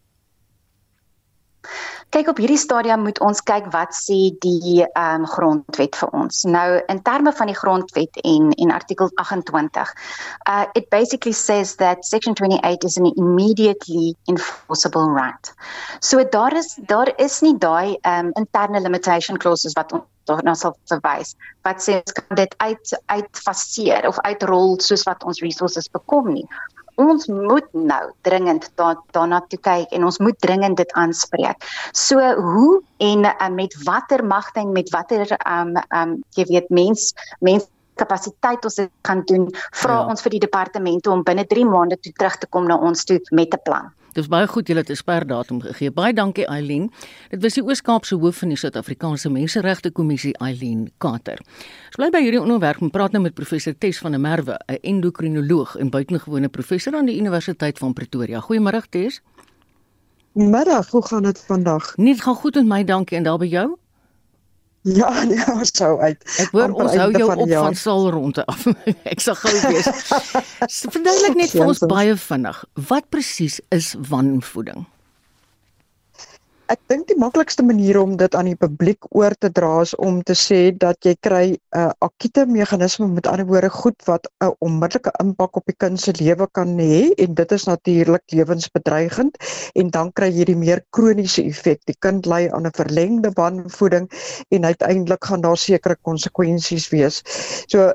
[2.15, 6.45] Kyk op hierdie stadium moet ons kyk wat sê die ehm um, grondwet vir ons.
[6.45, 9.95] Nou in terme van die grondwet en en artikel 28.
[10.49, 15.53] Uh it basically says that section 28 is an immediately enforceable right.
[16.01, 20.55] So daar is daar is nie daai ehm um, interne limitation clauses wat ons daarna
[20.59, 21.35] sal verwys
[21.67, 26.47] wat sê ons kan dit uit uitfaseer of uitrol soos wat ons resources bekom nie
[27.01, 31.67] ons moet nou dringend da daarna toe kyk en ons moet dringend dit aanspreek.
[31.93, 37.13] So hoe en uh, met watter magte en met watter um um jy weet mens
[37.41, 40.07] mens kapasiteit ons dit gaan doen, vra ja.
[40.11, 43.21] ons vir die departemente om binne 3 maande toe terug te kom na ons toe
[43.31, 43.93] met 'n plan.
[44.15, 45.91] Dis baie goed julle het 'n sperdatum gegee.
[45.91, 46.91] Baie dankie Eileen.
[47.31, 51.39] Dit was die Oos-Kaapse hoof van die Suid-Afrikaanse Menseregte Kommissie Eileen Carter.
[51.87, 54.79] Ons bly by hierdie onderwerp en praat nou met professor Tes van der Merwe, 'n
[54.81, 58.41] endokrinoloog en buitengewone professor aan die Universiteit van Pretoria.
[58.41, 59.23] Goeiemôre Tes.
[60.33, 61.97] Middag, hoe gaan dit vandag?
[61.97, 63.77] Net gaan goed met my, dankie en daar by jou?
[65.01, 66.25] Ja, nee, ons sou uit.
[66.43, 67.69] Ek hoor ons hou jou van op jaar.
[67.71, 68.67] van sal rondte af.
[69.15, 69.89] ek sal gou wees.
[70.93, 72.59] Verduidelik net vir ons baie vinnig,
[72.91, 74.85] wat presies is wanvoeding?
[76.73, 80.23] Ek dink die maklikste manier om dit aan die publiek oor te dra is om
[80.25, 84.49] te sê dat jy kry 'n uh, akute meganisme met ander woorde goed wat 'n
[84.49, 89.37] uh, onmiddellike impak op die kind se lewe kan hê en dit is natuurlik lewensbedreigend
[89.75, 91.81] en dan kry jy die meer kroniese effek.
[91.85, 94.09] Die kind ly aan 'n verlengde wanvoeding
[94.49, 97.23] en uiteindelik gaan daar sekere konsekwensies wees.
[97.69, 97.93] So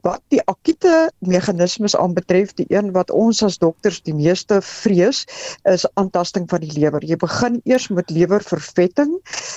[0.00, 5.24] wat die akute meganismes aanbetref, die een wat ons as dokters die meeste vrees,
[5.68, 7.04] is aantasting van die lewer.
[7.04, 9.14] Jy begin eers met lewervervetting,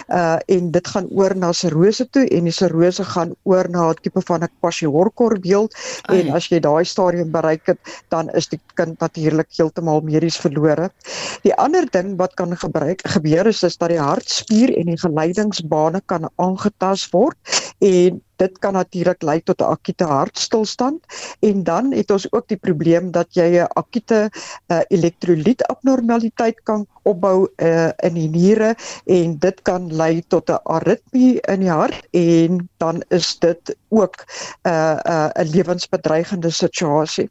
[0.09, 4.01] uh en dit gaan oor na sirose toe en die sirose gaan oor na 'n
[4.01, 5.73] tipe van 'n kwashiorkor beeld
[6.09, 10.89] en as jy daai stadium bereik het, dan is die kind natuurlik heeltemal medies verlore.
[11.43, 16.01] Die ander ding wat kan gebruik gebeur is, is dat die hartspier en die geleidingsbane
[16.05, 17.37] kan aangetast word
[17.85, 20.99] en dit kan natuurlik lei tot 'n akute hartstilstand.
[21.39, 24.29] En dan het ons ook die probleem dat jy 'n akute
[24.67, 31.41] uh, elektrolytabnormaliteit kan opbou uh, in die niere en dit kan lei tot 'n aritmie
[31.41, 37.29] in die hart en dan is dit ook 'n uh, 'n uh, 'n lewensbedreigende situasie.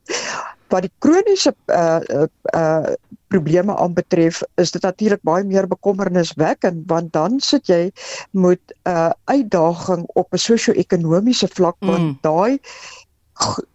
[0.69, 2.95] Wat die kroniese uh uh, uh
[3.35, 7.91] probleme aanbetref is dit natuurlik baie meer bekommerniswekkend want dan sit jy
[8.31, 12.19] met 'n uh, uitdaging op 'n sosio-ekonomiese vlak want mm.
[12.21, 12.59] daai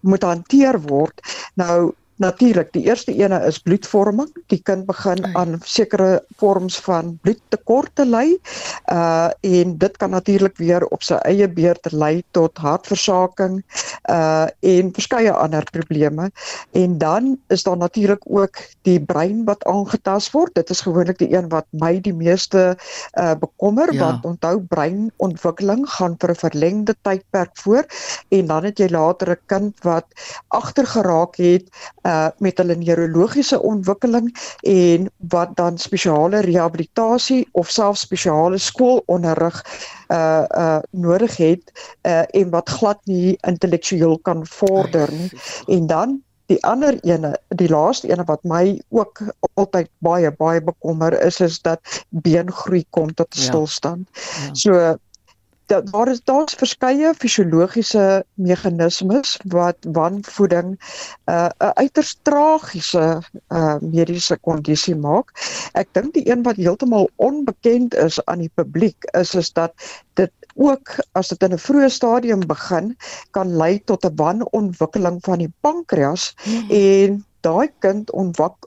[0.09, 1.19] moet hanteer word
[1.59, 4.27] nou Natuurlik, die eerste ene is bloedvorming.
[4.51, 8.35] Die kind begin aan sekere vorms van bloedtekorte ly.
[8.91, 13.61] Uh en dit kan natuurlik weer op sy eie beurt lei tot hartversaking
[14.11, 16.27] uh en verskeie ander probleme.
[16.75, 20.51] En dan is daar natuurlik ook die brein wat aangetast word.
[20.59, 22.75] Dit is gewoonlik die een wat my die meeste
[23.15, 23.99] uh bekommer ja.
[23.99, 27.87] want onthou breinontwikkeling gaan vir 'n verlengde tydperk voor
[28.27, 30.05] en dan het jy later 'n kind wat
[30.47, 31.71] agtergeraak het
[32.03, 34.29] uh met hulle neurologiese ontwikkeling
[34.67, 39.59] en wat dan spesiale rehabilitasie of selfs spesiale skoolonderrig
[40.13, 41.71] uh uh nodig het
[42.07, 45.31] uh en wat glad nie intellektueel kan vorder nie.
[45.67, 46.19] En dan
[46.49, 49.21] die ander ene, die laaste ene wat my ook
[49.53, 53.41] altyd baie baie bekommer is is dat beengroei kom tot ja.
[53.41, 54.09] stilstand.
[54.13, 54.49] Ja.
[54.53, 54.97] So
[55.69, 64.37] dat daar is daar's verskeie fisiologiese meganismes wat wanvoeding 'n uh, uiters tragiese uh, mediese
[64.41, 65.31] kondisie maak.
[65.73, 69.73] Ek dink die een wat heeltemal onbekend is aan die publiek is is dat
[70.13, 72.95] dit ook as dit in 'n vroeë stadium begin
[73.31, 76.69] kan lei tot 'n wanontwikkeling van die pankreas mm.
[76.69, 78.11] en daai kind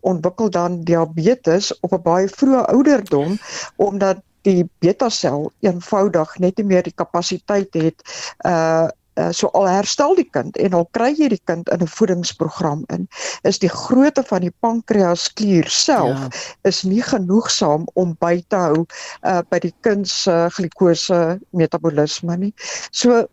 [0.00, 3.38] ontwikkel dan diabetes op 'n baie vroeë ouderdom
[3.76, 8.02] omdat die beta sel eenvoudig net nie meer die kapasiteit het
[8.46, 8.88] uh
[9.20, 12.84] Uh, so al herstel die kind en al kry jy die kind in 'n voedingsprogram
[12.94, 13.02] in
[13.44, 16.28] is die grootte van die pankreasklier self ja.
[16.70, 18.86] is nie genoegsaam om by te hou
[19.20, 21.20] uh, by die kind se uh, glikose
[21.52, 22.54] metabolisme nie.
[22.90, 23.28] So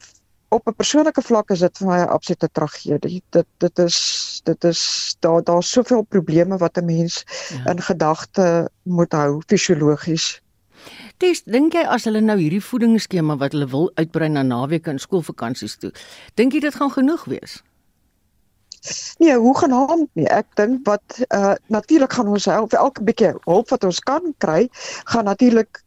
[0.50, 3.24] op 'n persoonlike vlak is dit vir my 'n absolute tragedie.
[3.30, 7.72] Dit dit is dit is daar daar's soveel probleme wat 'n mens ja.
[7.72, 10.42] in gedagte moet hou fisiologies.
[11.18, 15.02] Tes, dink jy as hulle nou hierdie voedingsskema wat hulle wil uitbrei na naweke en
[15.02, 15.92] skoolvakansies toe,
[16.40, 17.60] dink jy dit gaan genoeg wees?
[19.20, 20.28] Nee, hoe genaamd nie.
[20.32, 24.70] Ek dink wat uh natuurlik gaan ons help elke bietjie hulp wat ons kan kry,
[25.12, 25.84] gaan natuurlik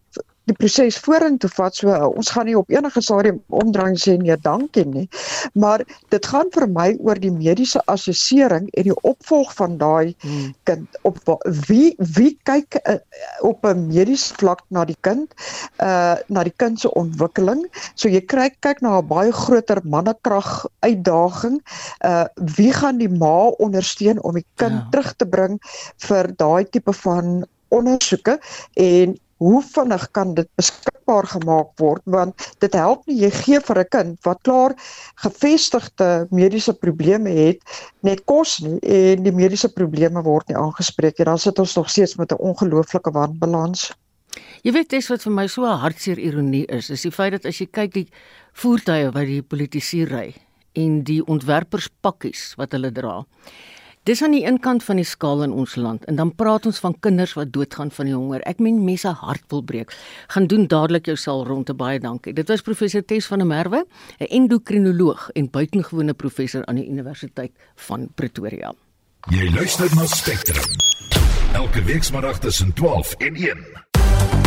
[0.50, 1.76] die proses vorentoe vat.
[1.76, 5.07] So ons gaan nie op enige stadium omdraai sê nee, dankie nie.
[5.55, 10.52] Maar dit gaan vir my oor die mediese assessering en die opvolg van daai hmm.
[10.68, 11.20] kind op
[11.68, 12.98] wie wie kyk uh,
[13.46, 15.31] op 'n mediese vlak na die kind,
[15.78, 17.66] uh na die kind se ontwikkeling.
[17.94, 21.62] So jy kry kyk na 'n baie groter mannekrag uitdaging.
[22.05, 22.26] Uh
[22.57, 24.87] wie gaan die ma ondersteun om die kind ja.
[24.90, 25.61] terug te bring
[26.09, 28.38] vir daai tipe van ondersoeke
[28.74, 33.81] en hoe vinnig kan dit beskikbaar gemaak word want dit help nie jy gee vir
[33.83, 34.74] 'n kind wat klaar
[35.24, 37.59] gevestigde mediese probleme het
[38.02, 41.90] net kos nie en die mediese probleme word nie aangespreek nie dan sit ons nog
[41.90, 43.90] steeds met 'n ongelooflike wanbalans.
[44.62, 47.44] Jy weet dis wat vir my so 'n hartseer ironie is, is die feit dat
[47.46, 48.09] as jy kyk die
[48.52, 50.35] voertuie wat die politici ry
[50.72, 53.24] en die ontwerperspakkies wat hulle dra.
[54.02, 56.78] Dis aan die een kant van die skaal in ons land en dan praat ons
[56.82, 58.42] van kinders wat doodgaan van die honger.
[58.50, 59.94] Ek meen mense hart wil breek.
[60.34, 62.34] Gaan doen dadelik jou sal rond te baie dankie.
[62.34, 63.84] Dit was professor Tes van der Merwe,
[64.18, 68.74] 'n endokrinoloog en buitengewone professor aan die Universiteit van Pretoria.
[69.30, 70.66] Jy luister na Spectrum.
[71.52, 74.41] Elke week saterdag tussen 12 en 1.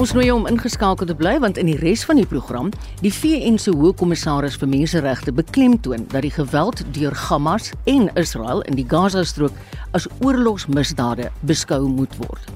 [0.00, 2.70] Ons nooi jou om ingeskakel te bly want in die res van die program,
[3.04, 8.80] die VN se Hoogkommissaris vir Menseregte beklemtoon dat die geweld deur Hamas en Israel in
[8.80, 9.52] die Gaza-strook
[9.92, 12.48] as oorlogsmisdade beskou moet word.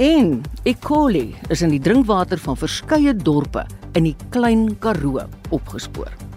[0.00, 0.72] En E.
[0.80, 6.31] coli is in die drinkwater van verskeie dorpe in die Klein Karoo opgespoor.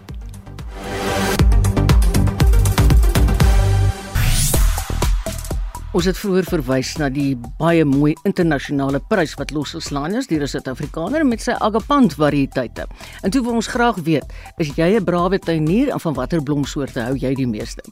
[5.96, 10.52] Ons het vroeër verwys na die baie mooi internasionale prys wat losgeslaan is deur 'n
[10.52, 12.84] Suid-Afrikaner met sy agapant variëteite.
[13.22, 14.24] En toe wil ons graag weet,
[14.58, 17.82] is jy 'n brawe tuinier en van watter blomsoorte hou jy die meeste?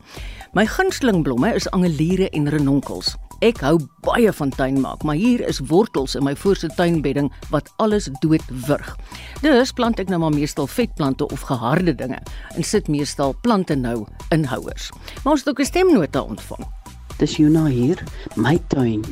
[0.52, 3.16] My gunsteling blomme is angeliere en renonkels.
[3.40, 7.72] Ek hou baie van tuin maak, maar hier is wortels in my voorste tuinbedding wat
[7.76, 8.96] alles dood wurg.
[9.40, 12.20] Dus plant ek nou maar meestal vetplante of geharde dinge
[12.54, 14.90] en sit meestal plante nou in houers.
[15.22, 16.83] Maar ons het ook 'n stemnota ontvang.
[17.18, 18.00] Dis Juna hier,
[18.36, 19.04] my tuin.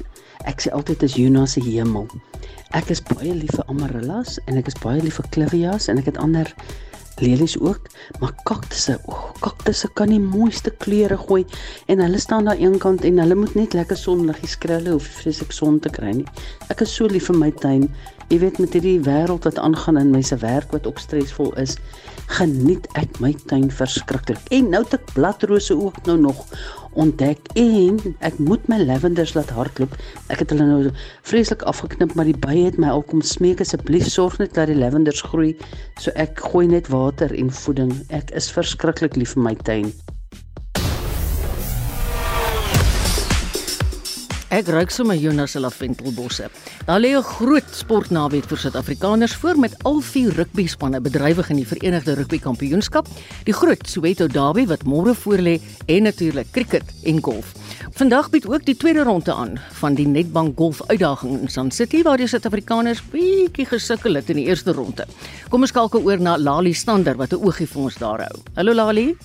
[0.50, 2.08] Ek sê altyd is Juna se hemel.
[2.74, 6.08] Ek is baie lief vir amarellas en ek is baie lief vir clivias en ek
[6.10, 6.50] het ander
[7.20, 7.86] lelies ook,
[8.18, 11.42] maar kaktusse, o, oh, kaktusse kan die mooiste kleure gooi
[11.92, 15.52] en hulle staan daar eenkant en hulle moet net lekker sonliggies kry, hulle hoef vreeslik
[15.54, 16.26] son te kry nie.
[16.72, 17.86] Ek is so lief vir my tuin.
[18.32, 21.76] Jy weet met hierdie wêreld wat aangaan in my se werk wat ook stresvol is,
[22.38, 24.40] geniet ek my tuin verskriklik.
[24.56, 26.46] En nou het ek bladrose ook nou nog
[26.94, 29.96] ontdek en ek moet my lavenders laat hardloop.
[30.32, 30.92] Ek het hulle nou
[31.28, 34.78] vreeslik afgeknip, maar die bye het my al kom smeek asseblief sorg net dat die
[34.78, 35.52] lavenders groei.
[36.00, 37.94] So ek gooi net water en voeding.
[38.10, 39.92] Ek is verskriklik lief vir my tuin.
[44.52, 46.50] Ek ruik sommer Jonas se laventelbosse.
[46.84, 51.56] Daar lê 'n groot sportnaweek vir Suid-Afrikaners voor met al vier rugby spanne bedrywig in
[51.56, 53.06] die Verenigde Rugby Kampioenskap,
[53.44, 57.54] die groot Soweto Derby wat môre voorlê en natuurlik cricket en golf.
[57.92, 62.02] Vandag bied ook die tweede ronde aan van die Nedbank Golf Uitdaging in Sun City
[62.02, 65.06] waar die Suid-Afrikaners bietjie gesukkel het in die eerste ronde.
[65.48, 68.42] Kom ons skakel oor na Lali Stander wat 'n oogie vir ons daar hou.
[68.54, 69.16] Hallo Lali.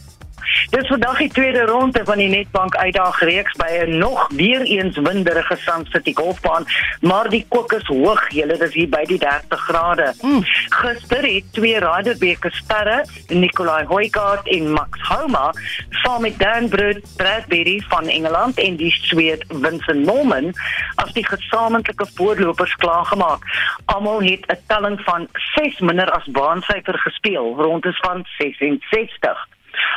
[0.69, 4.97] Dis vandag die tweede ronde van die Netbank uitdaag reeks by 'n nog weer eens
[4.97, 6.65] winderige Sand City golfbaan,
[7.01, 8.29] maar die kook is hoog.
[8.29, 10.13] Julle dis hier by die 30 grade.
[10.21, 10.43] Mm.
[10.69, 15.53] Gister het twee Ryderbeker sterre, Nikolai Hoygaard en Max Homa,
[15.89, 16.69] saam met Dan
[17.15, 20.53] Bradbury van Engeland en die Sweed Vincent Norman
[20.95, 23.41] as die gesamentlike voorlopers klaargemaak.
[23.85, 29.47] Almal het 'n telling van 6 minder as baansyfer gespeel, rondes van 66.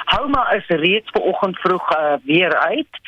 [0.05, 3.01] Houma is reeds vanoggend vroeg uh, weer uit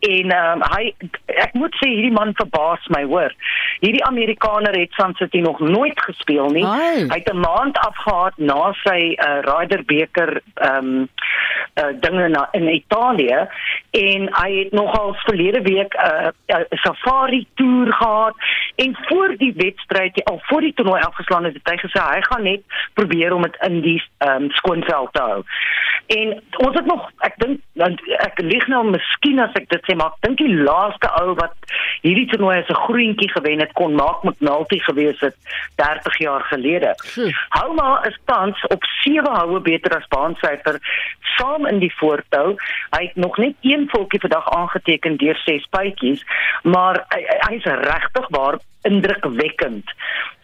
[0.00, 0.92] en um, hy
[1.26, 3.34] ek moet sê hierdie man verbaas my hoor.
[3.82, 6.64] Hierdie Amerikaner het San City nog nooit gespeel nie.
[6.66, 7.06] Ai.
[7.10, 11.08] Hy het 'n maand afgehad na sy uh, Ryder beker ehm um,
[11.78, 13.46] uh, dinge na in Italië
[13.90, 18.34] en hy het nogal verlede week 'n uh, uh, safari toer gehad
[18.76, 22.62] en voor die wedstryd al voor die toernooi afgeslaan het hy gesê hy gaan net
[22.94, 25.42] probeer om dit in die ehm um, skoonveld te hou.
[26.06, 27.60] En ons het nog ek dink
[28.24, 31.54] ek lieg nou miskien as ek dit sê maar ek dink die laaste ou wat
[32.04, 35.36] hierdie toernooi as 'n groentjie gewen het kon maak met Nalty gewees het
[35.76, 36.94] 30 jaar gelede.
[37.14, 37.30] Hm.
[37.48, 40.78] Houma is tans op 7 houe beter as baansyfer
[41.36, 42.56] saam in die voortou.
[42.90, 46.24] Hy het nog net een volkie vandag aangeteken deur 6 puitjies,
[46.62, 49.92] maar hy, hy is regtig waar indrukwekkend.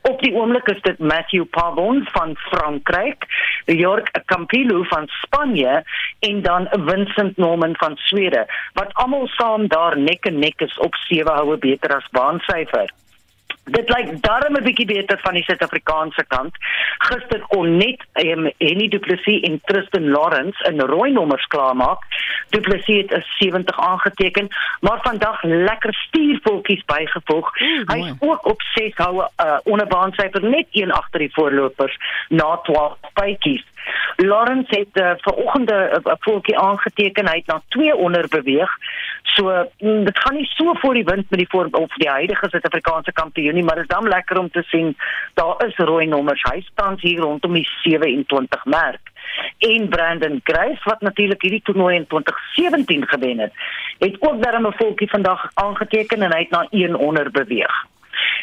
[0.08, 3.24] Op die oomblik is dit Matthew Pavon van Frankryk,
[3.64, 5.84] Jörg Campillo van Spanje
[6.18, 10.94] en dan Vincent Norman van Swede wat almal saam daar nek en nek is op
[10.94, 12.92] 7 houe beter as baansyfer.
[13.64, 16.56] Dit lyk darm 'n bietjie beter van die Suid-Afrikaanse kant.
[16.98, 21.98] Gister kon net um, Henny Du Plessis en Tristan Lawrence 'n rooi nommers klaarmaak.
[22.50, 24.48] Du Plessis het 'n 70 aangeteken,
[24.80, 27.60] maar vandag lekker stuurvoetjies bygevoeg.
[27.60, 31.96] Mm, Hy is ook op 6 houe uh, onder baansyfer net een agter die voorlopers
[32.28, 33.64] na 12 bytjies.
[34.16, 37.28] Lawrence het uh, vanoggend 'n voetjie aangeteken.
[37.28, 38.70] Hy het na 2 onder beweeg.
[39.22, 42.48] So mm, dit gaan nie so voor die wind met die voor of die huidige
[42.48, 44.96] Suid-Afrikaanse kampioen nie, maar dit is dan lekker om te sien
[45.34, 46.42] daar is rooi nommers.
[46.52, 49.12] Hy staan hier rondom die 27 merk.
[49.58, 53.52] En Brandon Grace wat natuurlik hierdie toernooi in 2017 gewen het,
[53.98, 57.86] het ook daarmee 'n volkie vandag aangeteken en hy het na 1 onder beweeg.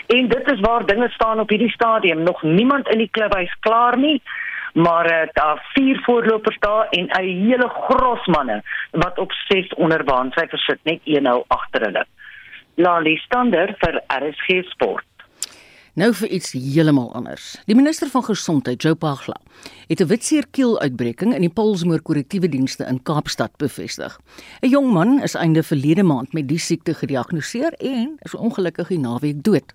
[0.07, 2.23] En dit is waar dinge staan op hierdie stadium.
[2.23, 4.21] Nog niemand in die klubhuis klaar nie.
[4.73, 10.31] maar uh, daar vier voorlopers daar en 'n hele gros manne wat op 6 onderbaan
[10.31, 12.05] sy versit net 1-0 agter hulle.
[12.81, 15.05] Lali Stander vir RSG Sport.
[15.99, 17.59] Nou vir iets heeltemal anders.
[17.67, 19.35] Die minister van Gesondheid, Joe Pagla,
[19.87, 24.19] het 'n witseerkeeluitbreking in die Polsmoor korrektiewe dienste in Kaapstad bevestig.
[24.61, 28.99] 'n Jong man is einde verlede maand met die siekte gediagnoseer en is ongelukkig die
[28.99, 29.73] naweek dood.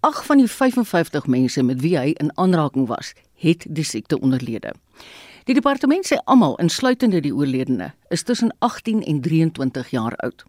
[0.00, 4.72] Ag van die 55 mense met wie hy in aanraking was, het die siekte onderlede.
[5.46, 10.42] Die departement sê almal, insluitende die oorledene, is tussen 18 en 23 jaar oud.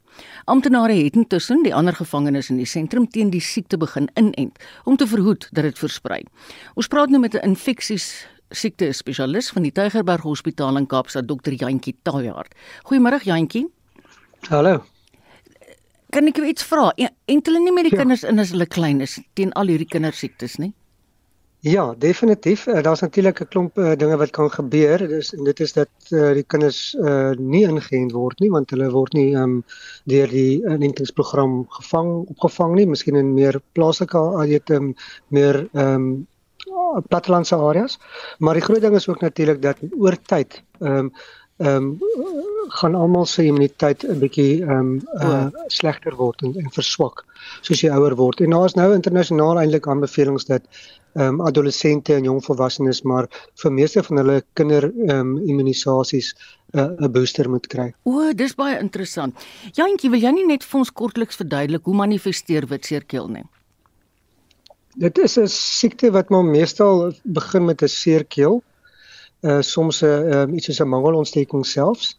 [0.49, 4.57] Amptenare het intussen die ander gevangenes in die sentrum teen die siekte begin inent
[4.89, 6.23] om te verhoed dat dit versprei.
[6.73, 11.53] Ons praat nou met 'n infeksies siekte spesialis van die Tygerberg Hospitaal in Kaapstad, Dr.
[11.53, 12.55] Jantjie Taljaard.
[12.89, 13.67] Goeiemôre Jantjie.
[14.49, 14.83] Hallo.
[16.09, 16.91] Kan ek jou iets vra?
[17.25, 18.01] Ent hulle nie met die ja.
[18.01, 20.73] kinders in as hulle klein is teen al hierdie kindersiektes nie?
[21.67, 22.67] Ja, definitief.
[22.67, 25.07] Uh, Daar's natuurlik 'n klomp uh, dinge wat kan gebeur.
[25.07, 29.13] Dis dit is dat uh, die kinders uh, nie ingeënt word nie want hulle word
[29.13, 29.63] nie um,
[30.03, 34.93] deur die inentingsprogram gevang opgevang nie, miskien in meer plaaslike weet um,
[35.27, 36.27] meer ehm um,
[37.09, 37.99] plattelandse areas.
[38.37, 41.11] Maar die groot ding is ook natuurlik dat oor tyd ehm um,
[41.57, 41.99] ehm um,
[42.67, 47.25] gaan almal se immuniteit 'n bietjie ehm um, uh, slegter word en, en verswak
[47.61, 48.41] soos jy ouer word.
[48.41, 50.61] En daar is nou internasionaal eintlik aanbevelings dat
[51.17, 53.27] ehm um, adolessente en jong volwassenes maar
[53.61, 56.33] vir meeste van hulle kinder ehm um, immunisasies
[56.73, 57.93] eh, 'n uh, booster moet kry.
[58.03, 59.33] O, dis baie interessant.
[59.73, 63.45] Jantjie, wil jy nie net vir ons kortliks verduidelik hoe manifesteer wit seerkeel nie?
[64.95, 68.63] Dit is 'n siekte wat maar meestal begin met 'n seerkeel.
[69.41, 72.17] Uh soms 'n uh, um, iets soos 'n mangelontsteking selfs.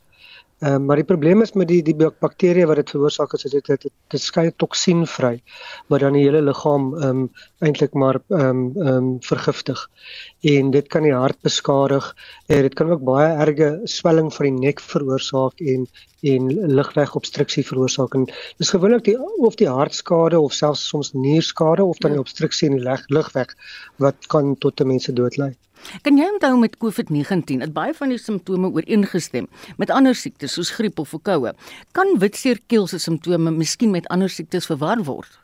[0.61, 3.67] Ehm uh, maar die probleem is met die die bakterieë wat dit veroorsaak is dit
[3.67, 5.37] dit dit skei toksien vry
[5.87, 7.29] wat dan die hele liggaam ehm um,
[7.69, 9.85] eintlik maar ehm um, ehm um, vergiftig.
[10.55, 12.09] En dit kan die hart beskadig
[12.49, 15.87] en dit kan ook baie erge swelling van die nek veroorsaak en
[16.33, 16.51] en
[16.81, 18.15] lugwegobstruksie veroorsaak.
[18.15, 18.27] En
[18.59, 22.27] dis gewoonlik die of die hartskade of selfs soms nierskade of dan die ja.
[22.27, 23.55] obstruksie in die lugweg
[23.97, 25.55] wat kan tot 'n mens se dood lei.
[26.03, 30.71] Kan jy onthou met COVID-19 het baie van die simptome ooreengestem met ander siektes soos
[30.71, 31.55] griep of verkoue?
[31.93, 35.39] Kan witseerkeel se simptome miskien met ander siektes verwar word?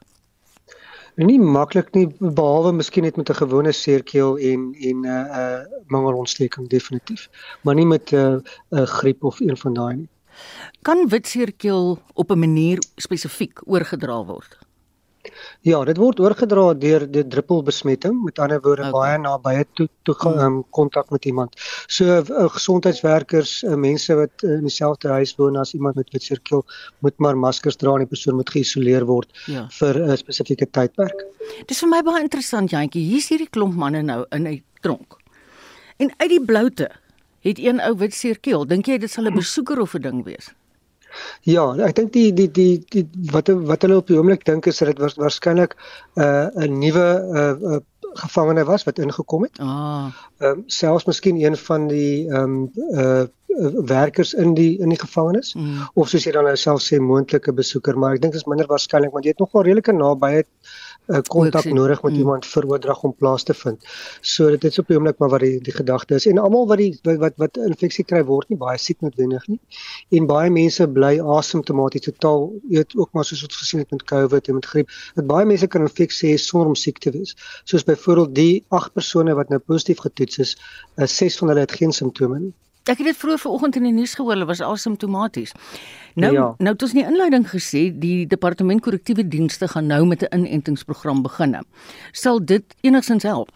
[1.14, 5.60] Nie maklik nie behalwe miskien net met 'n gewone seerkeel en en 'n uh, uh,
[5.86, 7.28] mangelontsteking definitief,
[7.62, 8.38] maar nie met 'n uh,
[8.70, 10.08] uh, griep of een van daai nie.
[10.82, 14.58] Kan witseerkeel op 'n manier spesifiek oorgedra word?
[15.64, 18.92] Ja, dit word oorgedra deur die druppelbesmetting, met ander woorde okay.
[18.92, 20.40] baie nabye toe toe hmm.
[20.44, 21.56] um, kontak met iemand.
[21.88, 26.66] So uh, gesondheidswerkers, uh, mense wat uh, in dieselfde huis woon as iemand met witserkeel,
[27.06, 29.64] moet maar maskers dra en die persoon moet geïsoleer word ja.
[29.78, 31.24] vir 'n uh, spesifieke tydperk.
[31.70, 33.00] Dis vir my baie interessant, Jantjie.
[33.00, 35.16] Hier's hierdie klomp manne nou in 'n tronk.
[35.96, 36.90] En uit die bloute
[37.40, 38.66] het een ou witserkeel.
[38.68, 40.52] Dink jy dit sal 'n besoeker of 'n ding wees?
[41.40, 44.78] Ja, ek dink die die die die wat wat hulle op die oomblik dink is
[44.78, 45.76] dat dit was waarskynlik
[46.16, 47.80] 'n uh, 'n nuwe uh, uh,
[48.14, 49.58] gevangene was wat ingekom het.
[49.58, 50.12] Ah.
[50.38, 53.24] Ehm um, selfs miskien een van die ehm um, uh
[53.86, 55.90] werkers in die in die gevangenis mm.
[55.94, 58.66] of soos jy dan nou self sê moontlike besoeker maar ek dink dit is minder
[58.66, 60.44] waarskynlik want jy het nogal redelike naby 'n uh,
[61.06, 62.18] kontak nodig met mm.
[62.18, 63.84] iemand vir oordrag om plaas te vind.
[64.20, 66.78] So dit is op die oomblik maar wat die die gedagte is en almal wat
[66.78, 69.60] die wat wat, infeksie kry word nie baie siek noodwendig nie.
[70.16, 74.48] En baie mense bly asymptomaties totaal weet ook maar soos wat gesien het met COVID
[74.48, 74.90] en met griep.
[75.14, 77.36] Dat baie mense kan infeksie hê sonder om siek te wees.
[77.64, 80.56] Soos byvoorbeeld die 8 persone wat nou positief getoets is,
[80.96, 82.54] 6 uh, van hulle het geen simptome nie.
[82.84, 85.54] Ek het dit vroeër vanoggend in die nuus gehoor, hulle was asymptomaties.
[86.20, 86.54] Nou ja.
[86.58, 90.44] nou het ons in die inleiding gesê die departement korrektiewe dienste gaan nou met 'n
[90.44, 91.56] inentingsprogram begin.
[92.12, 93.48] Sal dit enigstens help?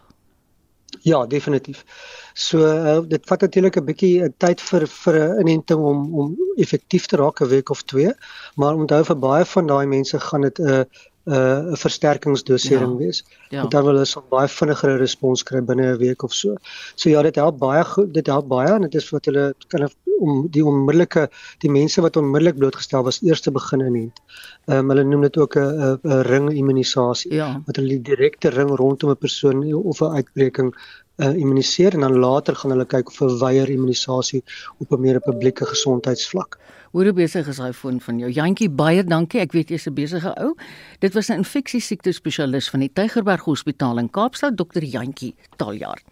[1.04, 1.84] Ja, definitief.
[2.32, 6.36] So uh, dit vat natuurlik 'n bietjie 'n tyd vir vir 'n inenting om om
[6.56, 8.14] effektief te raak 'n week of 2,
[8.56, 10.84] maar onthou vir baie van daai mense gaan dit 'n uh,
[11.28, 12.98] 'n uh, versterkingsdosering ja.
[13.04, 13.24] wees.
[13.50, 13.66] Ja.
[13.66, 16.56] Dan wil hulle so baie vinniger respons kry binne 'n week of so.
[16.94, 19.88] So ja, dit help baie goed, dit help baie en dit is wat hulle kan
[20.18, 21.28] om die onmiddellike
[21.62, 24.22] die mense wat onmiddellik blootgestel was eers te begin inent.
[24.66, 27.50] Ehm um, hulle noem dit ook 'n 'n ring immunisasie ja.
[27.66, 30.74] wat hulle die direkte ring rondom 'n persoon of 'n uitbreking
[31.18, 34.42] uh, immuniseer en dan later gaan hulle kyk of 'n weier immunisasie
[34.78, 36.58] op 'n meer publieke gesondheidsvlak.
[36.92, 38.30] Hoe besig is hy foon van jou?
[38.32, 39.42] Jantjie, baie dankie.
[39.42, 40.54] Ek weet jy's 'n besige ou.
[41.00, 44.82] Dit was 'n infeksie siekte spesialis van die Tygerberg Hospitaal in Kaapstad, Dr.
[44.82, 46.02] Jantjie Taljaard.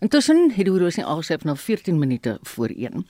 [0.00, 3.04] Intussen het die horlosie aangesef na 14 minute voor 1.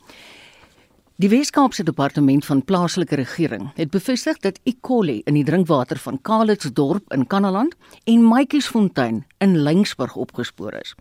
[1.16, 4.72] Die Wes-Kaapse Departement van Plaaslike Regering het bevestig dat E.
[4.80, 10.94] coli in die drinkwater van Kalitsdorp in Kanaland en Maatjiesfontein in Lyngsburg opgespoor is.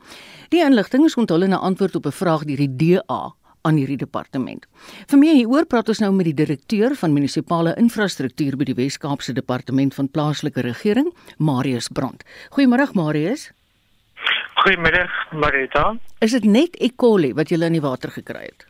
[0.49, 3.34] Die inligting is onthul in 'n antwoord op 'n vraag deur die DA
[3.68, 4.66] aan hierdie departement.
[5.09, 9.36] Vir meer hieroor praat ons nou met die direkteur van munisipale infrastruktuur by die Wes-Kaapse
[9.38, 12.26] Departement van Plaaslike Regering, Marius Brandt.
[12.55, 13.51] Goeiemôre Marius.
[14.62, 15.95] Goeiemôre Marita.
[16.22, 16.91] Is dit net E.
[16.95, 18.68] coli wat jy in die water gekry het?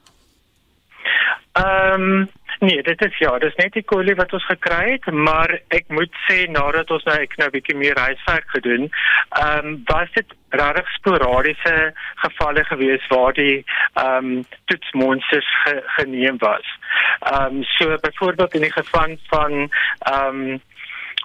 [1.59, 2.29] Ehm um,
[2.61, 6.13] nee, dit is ja, dis net die kolie wat ons gekry het, maar ek moet
[6.27, 8.89] sê nadat ons nou ek nou 'n bietjie meer reiswerk gedoen,
[9.41, 11.93] ehm um, was dit regtig sporadiese
[12.23, 16.67] gevalle gewees waar die ehm um, toetsmonsters ge, geneem was.
[17.19, 20.61] Ehm um, so byvoorbeeld in die geval van ehm um,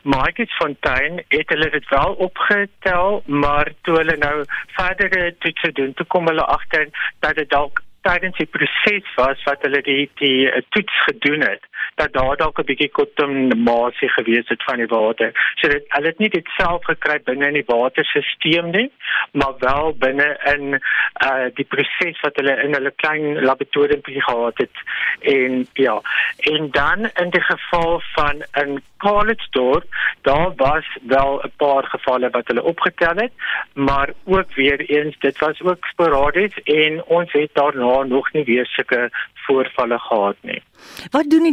[0.06, 6.06] Markets Fontaine het hulle dit wel opgetel, maar toe hulle nou verdere toetse doen, toe
[6.06, 10.62] kom hulle agter dat dit dalk tydens die proses was wat hulle die die uh,
[10.76, 15.30] toets gedoen het dat daar dalk 'n bietjie kontaminasie gewees het van die water.
[15.54, 18.90] So dit hulle het nie dit self gekry binne in die waterstelsel nie,
[19.32, 20.80] maar wel binne in
[21.26, 24.76] uh die proses wat hulle in hulle klein laboratorium gehad het.
[25.20, 26.00] En ja,
[26.38, 29.84] en dan in die geval van 'n Collegedorp,
[30.22, 33.32] daar was wel 'n paar gevalle wat hulle opgetel het,
[33.72, 38.66] maar ook weer eens dit was ook sporadies en ons het daarna nog nie weer
[38.66, 40.62] sulke voorvalle gehad nie.
[41.10, 41.52] Wat doen die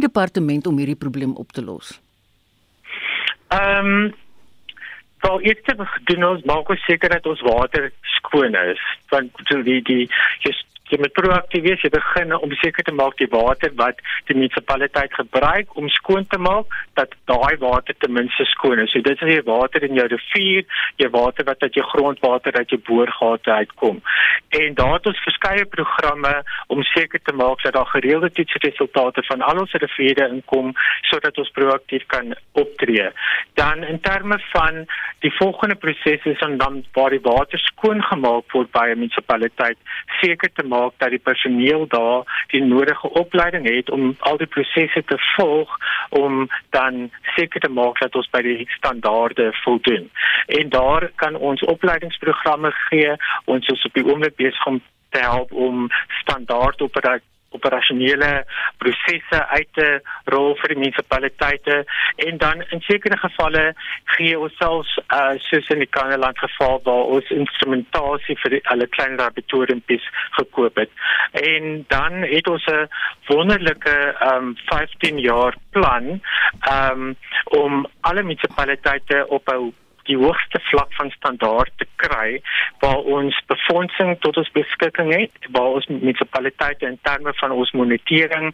[0.66, 2.00] om hierdie probleem op te los?
[3.48, 4.14] Ehm um,
[5.24, 7.86] Wel, ek het gedoen ons maak seker dat ons water
[8.18, 8.80] skoon is.
[9.08, 9.32] Want
[9.64, 10.04] die die
[10.44, 14.36] just jy moet proaktief wees, jy begin om seker te maak die water wat die
[14.38, 18.92] munisipaliteit gebruik om skoon te maak, dat daai water ten minste skoon is.
[18.94, 20.62] So dit is die water in jou rivier,
[21.02, 24.00] jou water wat uit jou grondwater uit jou boorgate uitkom.
[24.54, 26.34] En daar het ons verskeie programme
[26.70, 30.72] om seker te maak dat daar gereelde toetsresultate van al ons riviere inkom
[31.10, 33.10] sodat ons proaktief kan optree.
[33.58, 34.84] Dan in terme van
[35.26, 39.78] die volgende prosesse is dan waar die water skoon gemaak word by 'n munisipaliteit,
[40.20, 44.46] seker te maak maak dat die personeel daar die nodige opleiding het om al die
[44.46, 45.76] prosesse te volg
[46.08, 50.10] om dan seker te maak dat ons by die standaarde voldoen.
[50.46, 53.16] En daar kan ons opleidingsprogramme gee.
[53.44, 55.88] Ons is op die oomblik besig om te help om
[56.20, 58.30] standaard operateurs operasionele
[58.82, 59.88] prosesse uit te
[60.34, 61.80] rol vir die munisipaliteite
[62.26, 63.64] en dan in sekere gevalle
[64.16, 68.88] gee ons selfs uh, soos in die Kaneland geval waar ons instrumentasie vir die, alle
[68.96, 70.06] klein laboratoriumpies
[70.38, 70.92] gekoop het.
[71.44, 72.88] En dan het ons 'n
[73.28, 73.96] wonderlike
[74.32, 76.20] um, 15 jaar plan
[76.70, 79.72] um, om alle munisipaliteite op 'n
[80.08, 82.40] die hoogste vlak van standaard te kry
[82.84, 88.50] waar ons befondsing tot ons beskikking het waar ons munisipaliteite in terme van ons monitering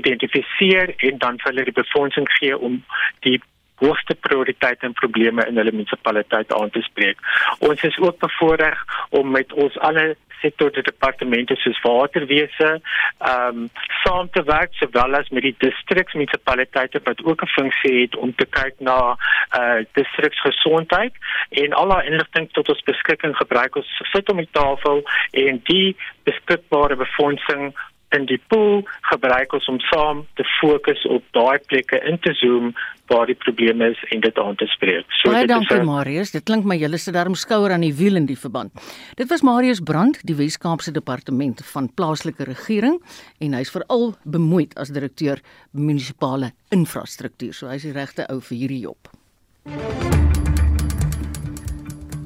[0.00, 2.82] identifiseer en dan vir hulle die befondsing gee om
[3.26, 3.38] die
[3.78, 7.20] hoogste prioriteite en probleme in hulle munisipaliteit aan te spreek.
[7.58, 8.80] Ons is ook bevoorreg
[9.10, 12.80] om met ons alle sektor die departemente soos waterwese
[13.18, 13.70] ehm um,
[14.04, 18.46] saam te werk sowel as met die distriksmunisipaliteite wat ook 'n funksie het om te
[18.46, 19.16] kyk na
[19.58, 21.14] uh, distriksgesondheid
[21.50, 23.76] en al daai inligting tot ons beskikking gebruik.
[23.76, 27.74] Ons sit om die tafel en die beskikbare befondsing
[28.16, 32.72] en die pool gebruik ons om saam te fokus op daai plekke in te zoom
[33.08, 35.08] waar die probleme is en dit aan te spreek.
[35.20, 38.28] So Baie dankie Marius, dit klink my julle sit daarom skouer aan die wiel in
[38.28, 38.72] die verband.
[39.16, 43.00] Dit was Marius Brandt, die Wes-Kaapse Departement van Plaaslike Regering
[43.40, 45.40] en hy's veral bemoeid as direkteur
[45.72, 47.56] munisipale infrastruktuur.
[47.56, 50.17] So hy's die regte ou vir hierdie job.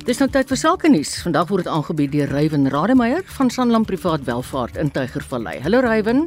[0.03, 1.13] Dis nou tyd vir sake nuus.
[1.23, 5.61] Vandag word dit aangebied deur Ruywen Rademeier van Sanlam Privaat Welvaart in Tygervallei.
[5.63, 6.25] Hallo Ruywen.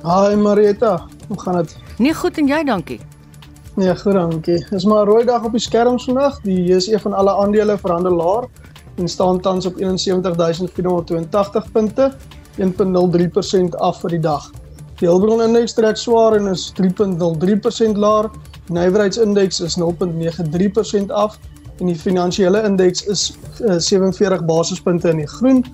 [0.00, 0.94] Haai Marieta,
[1.28, 1.74] hoe gaan dit?
[2.00, 2.96] Nee, goed en jy, dankie.
[3.76, 4.56] Nee, goed, dankie.
[4.70, 6.40] Dis maar 'n rooi dag op die skerm vandag.
[6.48, 8.48] Die JSE van alle aandele verhandel laer
[8.96, 12.12] en staan tans op 71482 punte,
[12.56, 14.50] 1.03% af vir die dag.
[14.96, 18.30] Die Hulbron indeks trek swaar en is 3.03% laer.
[18.64, 21.38] Die nywerheidsindeks is 0.93% af
[21.80, 23.32] en die finansiële indeks is
[23.64, 25.64] uh, 47 basispunte in die groen.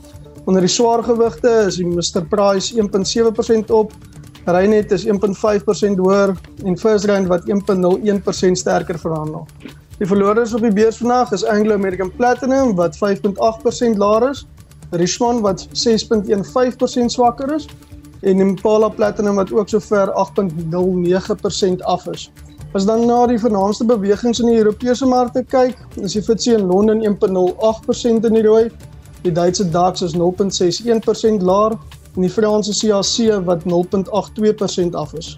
[0.45, 3.93] Onder die swaargewigte is die Mr Price 1.7% op,
[4.49, 6.33] Reinet is 1.5% hoër
[6.65, 9.47] en First Rand wat 1.01% sterker verhandel.
[9.99, 14.47] Die verlorers op die beurs vandag is Anglo American Platinum wat 5.8% laer is,
[14.91, 17.67] Richmond wat 6.15% swakker is
[18.21, 22.31] en Impala Platinum wat ook sover 8.09% af is.
[22.77, 26.67] As dan na die vernaamste bewegings in die Europese markte kyk, is die FTSE in
[26.69, 28.69] Londen 1.08% in die rooi.
[29.25, 31.79] Die Duitse DAX is 0.61% laer.
[32.19, 35.37] en die Franse CAC wat 0.82% af is.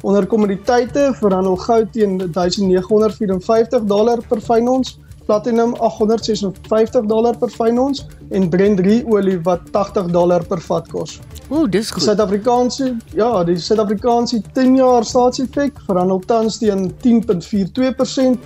[0.00, 7.78] Onder kommoditeite verhandel goud teen 1954 dollar per fyn ons, platinum 856 dollar per fyn
[7.78, 11.20] ons en Brent olie wat 80 dollar per vat kos.
[11.50, 12.02] Ooh, dis goed.
[12.02, 18.38] Suid-Afrikaanse ja, die Suid-Afrikaanse 10 jaar staatsefek verhandel tans teen 10.42%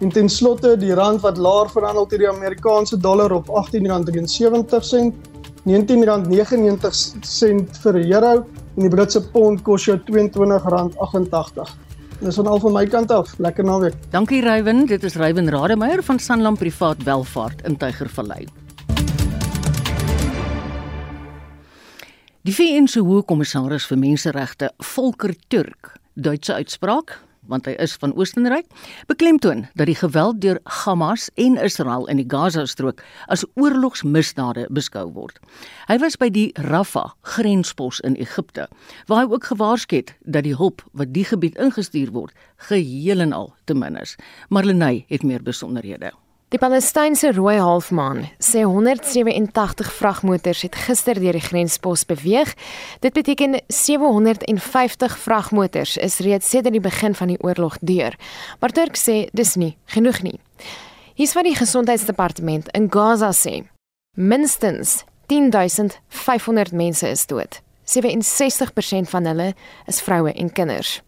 [0.00, 5.12] en ten slotte die rand wat laer verhandel teen die Amerikaanse dollar op R18.73
[5.66, 8.44] R19.99 vir 'n euro
[8.76, 11.85] en die Britse pond kos jou R22.88.
[12.20, 13.34] Dis van al van my kant af.
[13.38, 13.94] Lekker naweek.
[14.10, 14.86] Dankie Rywen.
[14.86, 18.46] Dit is Rywen Rademeier van Sanlam Privaat Welvaart in Tygervallei.
[22.46, 28.66] Die VN se Hoogkommissaris vir Menseregte, Volker Turk, Duitse uitspraak want hy is van Oostenryk,
[29.10, 35.40] beklemtoon dat die geweld deur Hamas en Israel in die Gaza-strook as oorlogsmisdade beskou word.
[35.88, 38.68] Hy was by die Rafah grenspos in Egipte,
[39.06, 42.34] waar hy ook gewaarsku het dat die hulp wat die gebied ingestuur word,
[42.68, 44.16] geheel en al te min is.
[44.50, 46.12] Marlenae het meer besonderhede.
[46.56, 52.54] Die Palestynse Rooi Halfmaan sê 187 vragmotors het gister deur die grenspos beweeg.
[53.04, 58.16] Dit beteken 750 vragmotors is reeds sedert die begin van die oorlog deur.
[58.60, 60.38] Maar Turk sê dis nie genoeg nie.
[61.20, 63.66] Hier's wat die gesondheidsdepartement in Gaza sê.
[64.16, 67.60] Minstens 10500 mense is dood.
[67.84, 69.52] 67% van hulle
[69.84, 71.02] is vroue en kinders.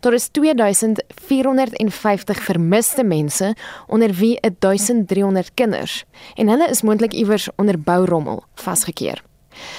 [0.00, 3.56] Daar is 2450 vermiste mense
[3.86, 6.04] onder wie 1300 kinders
[6.34, 9.22] en hulle is moontlik iewers onder bourommel vasgekeer.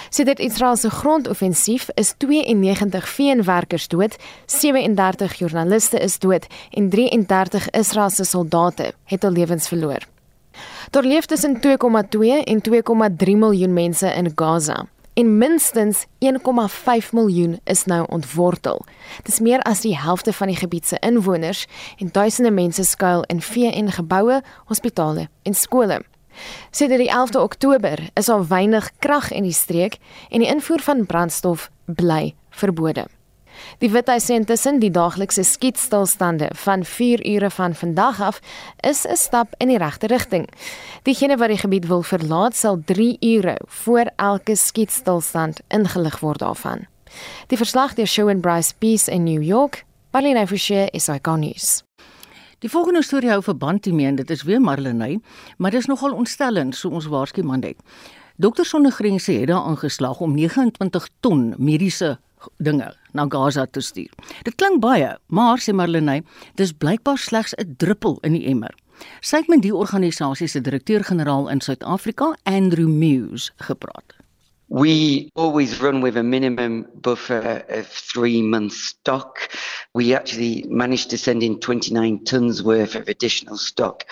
[0.09, 4.15] Sedert Israel se grondoffensief is 92 VN-werkers dood,
[4.45, 10.07] 37 joernaliste is dood en 33 Israeliese soldate het hul lewens verloor.
[10.89, 11.61] Daar leef tussen 2,2
[12.43, 14.85] en 2,3 miljoen mense in Gaza
[15.19, 18.85] en minstens 1,5 miljoen is nou ontwortel.
[19.23, 21.65] Dis meer as die helfte van die gebied se inwoners
[21.97, 24.39] en duisende mense skuil in VN-geboue,
[24.71, 26.01] hospitale en skole.
[26.71, 29.99] Sedert die 11de Oktober is al weinig krag in die streek
[30.29, 33.09] en die invoer van brandstof bly verbode.
[33.79, 38.39] Die Withuis sê intussen die daaglikse skietstilstande van 4 ure van vandag af
[38.81, 40.49] is 'n stap in die regte rigting.
[41.03, 46.87] Diegene wat die gebied wil verlaat sal 3 ure voor elke skietstilstand ingelig word daarvan.
[47.47, 51.83] Die verslag deur Shawn Bryce Peace in New York, Marlene Forshey is iconies.
[52.59, 55.21] Die volgende storie hou verband hiermee en dit is weer Marlenae,
[55.57, 57.77] maar dit is nogal ontstellend so ons waarsku Mandet.
[58.35, 62.19] Dokter Sonder Grense het daar aangeslag om 29 ton mediese
[62.57, 64.11] dinge na Gaza te stuur.
[64.43, 66.23] Dit klink baie, maar sê Marlenae,
[66.55, 68.75] dis blykbaar slegs 'n druppel in die emmer.
[69.21, 74.19] Sy het met die organisasie se direkteur-generaal in Suid-Afrika, Andrew Muse, gepraat.
[74.71, 79.49] We always run with a minimum buffer of three months stock.
[79.95, 84.05] We actually managed to send in 29 tons worth of additional stock.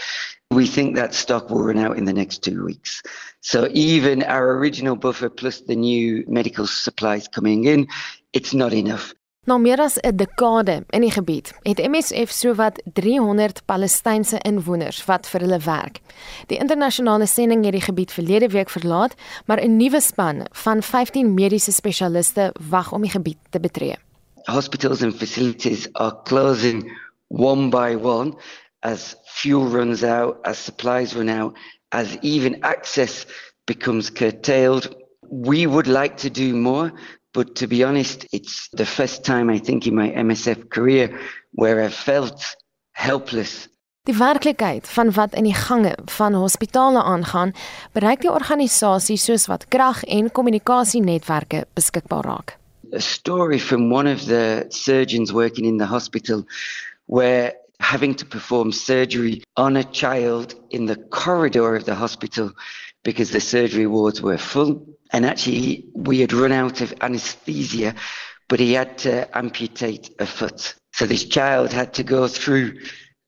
[0.49, 3.03] We think that stock will run out in the next two weeks.
[3.41, 7.87] So even our original buffer plus the new medical supplies coming in,
[8.31, 9.13] it's not enough.
[9.47, 15.27] Na meer as 'n dekade in die gebied het MSF sowat 300 Palestynse inwoners wat
[15.27, 15.99] vir hulle werk.
[16.47, 19.15] Die internasionale sending het die gebied verlede week verlaat,
[19.45, 23.95] maar 'n nuwe span van 15 mediese spesialiste wag om die gebied te betree.
[24.43, 26.91] Hospitals and facilities are closing
[27.27, 28.33] one by one
[28.81, 31.53] as fuel runs out, as supplies run out,
[31.91, 33.25] as even access
[33.65, 34.95] becomes curtailed.
[35.29, 36.91] We would like to do more,
[37.37, 41.19] but to be honest, it's the first time I think in my MSF career
[41.51, 42.55] where I felt
[42.93, 43.67] helpless.
[44.09, 47.53] Die werklikheid van wat in die gange van hospitale aangaan,
[47.93, 52.55] bereik die organisasie soos wat krag en kommunikasienetwerke beskikbaar raak.
[52.95, 56.41] A story from one of the surgeons working in the hospital
[57.05, 62.49] where having to perform surgery on a child in the corridor of the hospital
[63.03, 64.96] because the surgery wards were full.
[65.11, 67.93] And actually, we had run out of anesthesia,
[68.47, 70.75] but he had to amputate a foot.
[70.91, 72.79] So this child had to go through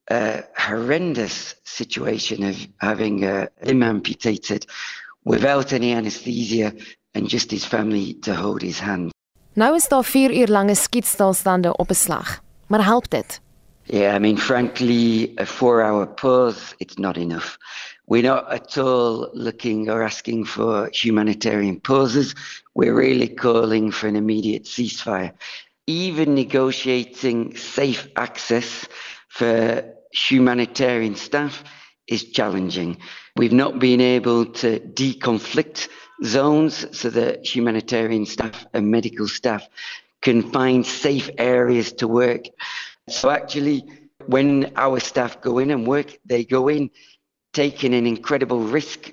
[0.09, 4.65] a horrendous situation of having uh, a limb amputated
[5.23, 6.73] without any anesthesia
[7.13, 9.11] and just his family to hold his hand.
[9.53, 12.41] Nou is daar 4 uur lange skietstilstande op 'n slag.
[12.67, 13.41] Maar help dit?
[13.83, 17.57] Yeah, I mean, frankly, a four hour pause, it's not enough.
[18.09, 22.33] We're not at all looking or asking for humanitarian pauses.
[22.73, 25.33] We're really calling for an immediate ceasefire.
[25.85, 28.87] Even negotiating safe access
[29.27, 31.63] for humanitarian staff
[32.07, 32.97] is challenging.
[33.35, 35.87] We've not been able to deconflict
[36.25, 39.69] zones so that humanitarian staff and medical staff
[40.23, 42.45] can find safe areas to work.
[43.07, 43.85] So actually,
[44.25, 46.89] when our staff go in and work, they go in
[47.53, 49.11] taking an incredible risk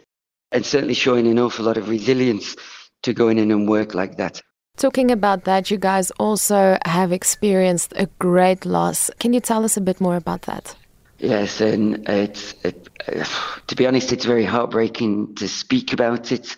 [0.53, 2.57] and certainly showing an awful lot of resilience
[3.03, 4.41] to going in and work like that.
[4.77, 9.11] Talking about that, you guys also have experienced a great loss.
[9.19, 10.75] Can you tell us a bit more about that?
[11.19, 12.89] Yes, and it's it,
[13.69, 16.57] to be honest, it's very heartbreaking to speak about it.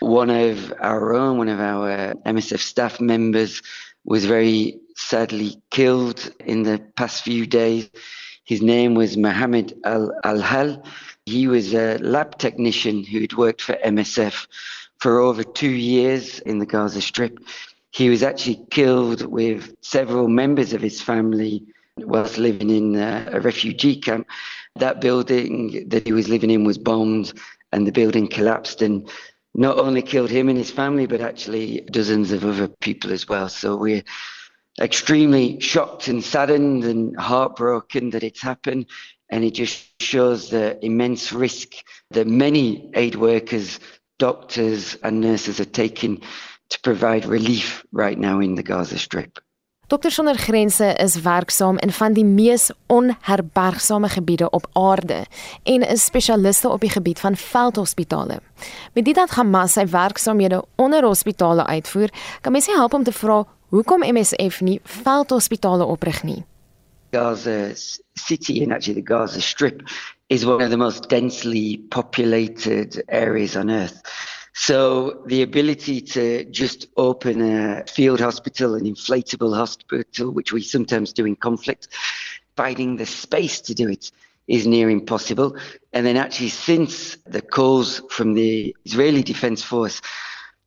[0.00, 3.62] One of our own, one of our MSF staff members,
[4.04, 7.88] was very sadly killed in the past few days.
[8.44, 10.84] His name was Mohammed Al Alhal.
[11.26, 14.46] He was a lab technician who'd worked for MSF
[14.98, 17.38] for over two years in the Gaza Strip.
[17.92, 21.64] He was actually killed with several members of his family
[21.96, 24.26] whilst living in uh, a refugee camp.
[24.76, 27.32] That building that he was living in was bombed
[27.72, 29.10] and the building collapsed and
[29.54, 33.48] not only killed him and his family, but actually dozens of other people as well.
[33.48, 34.04] So we're
[34.80, 38.86] extremely shocked and saddened and heartbroken that it's happened.
[39.30, 41.68] And it just shows the immense risk
[42.10, 43.78] that many aid workers,
[44.18, 46.20] doctors, and nurses are taking
[46.70, 49.38] to provide relief right now in the Gaza Strip.
[49.90, 55.24] Dokters sonder grense is werksaam in van die mees onherbergsame gebiede op aarde
[55.62, 58.38] en is spesialiste op die gebied van veldhospitale.
[58.94, 63.42] Met dit dat Hamas sy werksaamhede onder hospitale uitvoer, kan mens help om te vra
[63.74, 66.44] hoekom MSF nie veldhospitale oprig nie.
[67.10, 67.74] Gaza
[68.16, 69.88] City and actually the Gaza Strip
[70.28, 74.02] is one of the most densely populated areas on earth.
[74.54, 81.12] So the ability to just open a field hospital, an inflatable hospital, which we sometimes
[81.12, 81.88] do in conflict,
[82.56, 84.10] finding the space to do it
[84.46, 85.56] is near impossible.
[85.92, 90.02] And then actually since the calls from the Israeli Defense Force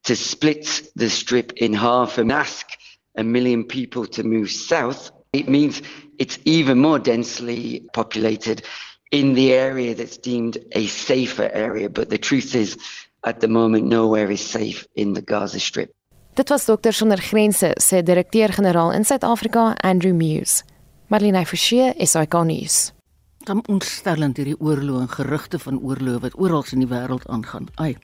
[0.05, 2.67] to split the strip in half and ask
[3.15, 5.81] a million people to move south, it means
[6.17, 8.61] it's even more densely populated
[9.09, 11.89] in the area that's deemed a safer area.
[11.89, 12.77] But the truth is
[13.23, 15.91] at the moment nowhere is safe in the Gaza Strip.
[16.33, 20.63] Dit was dokter sonder grense se direkteur-generaal in Suid-Afrika, Andrew Muse.
[21.07, 22.91] Marlene Forsie, SAK nuus.
[23.43, 27.67] Dan ontstellend hierdie oorlog en gerugte van oorlog wat oral in die wêreld aangaan.
[27.75, 27.97] Ai.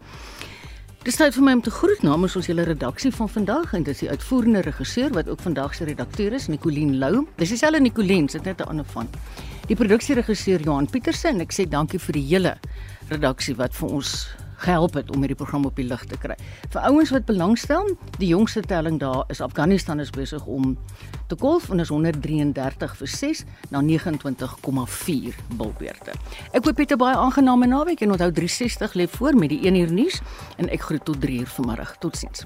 [0.99, 4.01] Dis tyd vir my om te groet namens ons hele redaksie van vandag en dis
[4.03, 7.21] die uitvoerende regisseur wat ook vandag se redakteur is, Nicoline Lou.
[7.39, 9.07] Dis dieselfde Nicoline, sit net 'n ander van.
[9.67, 12.57] Die produksieregisseur Johan Pieterse en ek sê dankie vir die hele
[13.07, 14.27] redaksie wat vir ons
[14.63, 16.35] gehelp het om hierdie program op die lig te kry.
[16.69, 20.77] Vir ouens wat belangstel, die jongste telling daar is Afghanistan is besig om
[21.27, 26.17] te golf en is 133 vir 6 na 29,4 bilbeerte.
[26.51, 29.65] Ek hoop jy het 'n baie aangename naweek en onthou 360 lê voor met die
[29.65, 30.21] 1 uur nuus
[30.57, 31.97] en ek groet tot 3 uur vanmiddag.
[31.99, 32.45] Totsiens.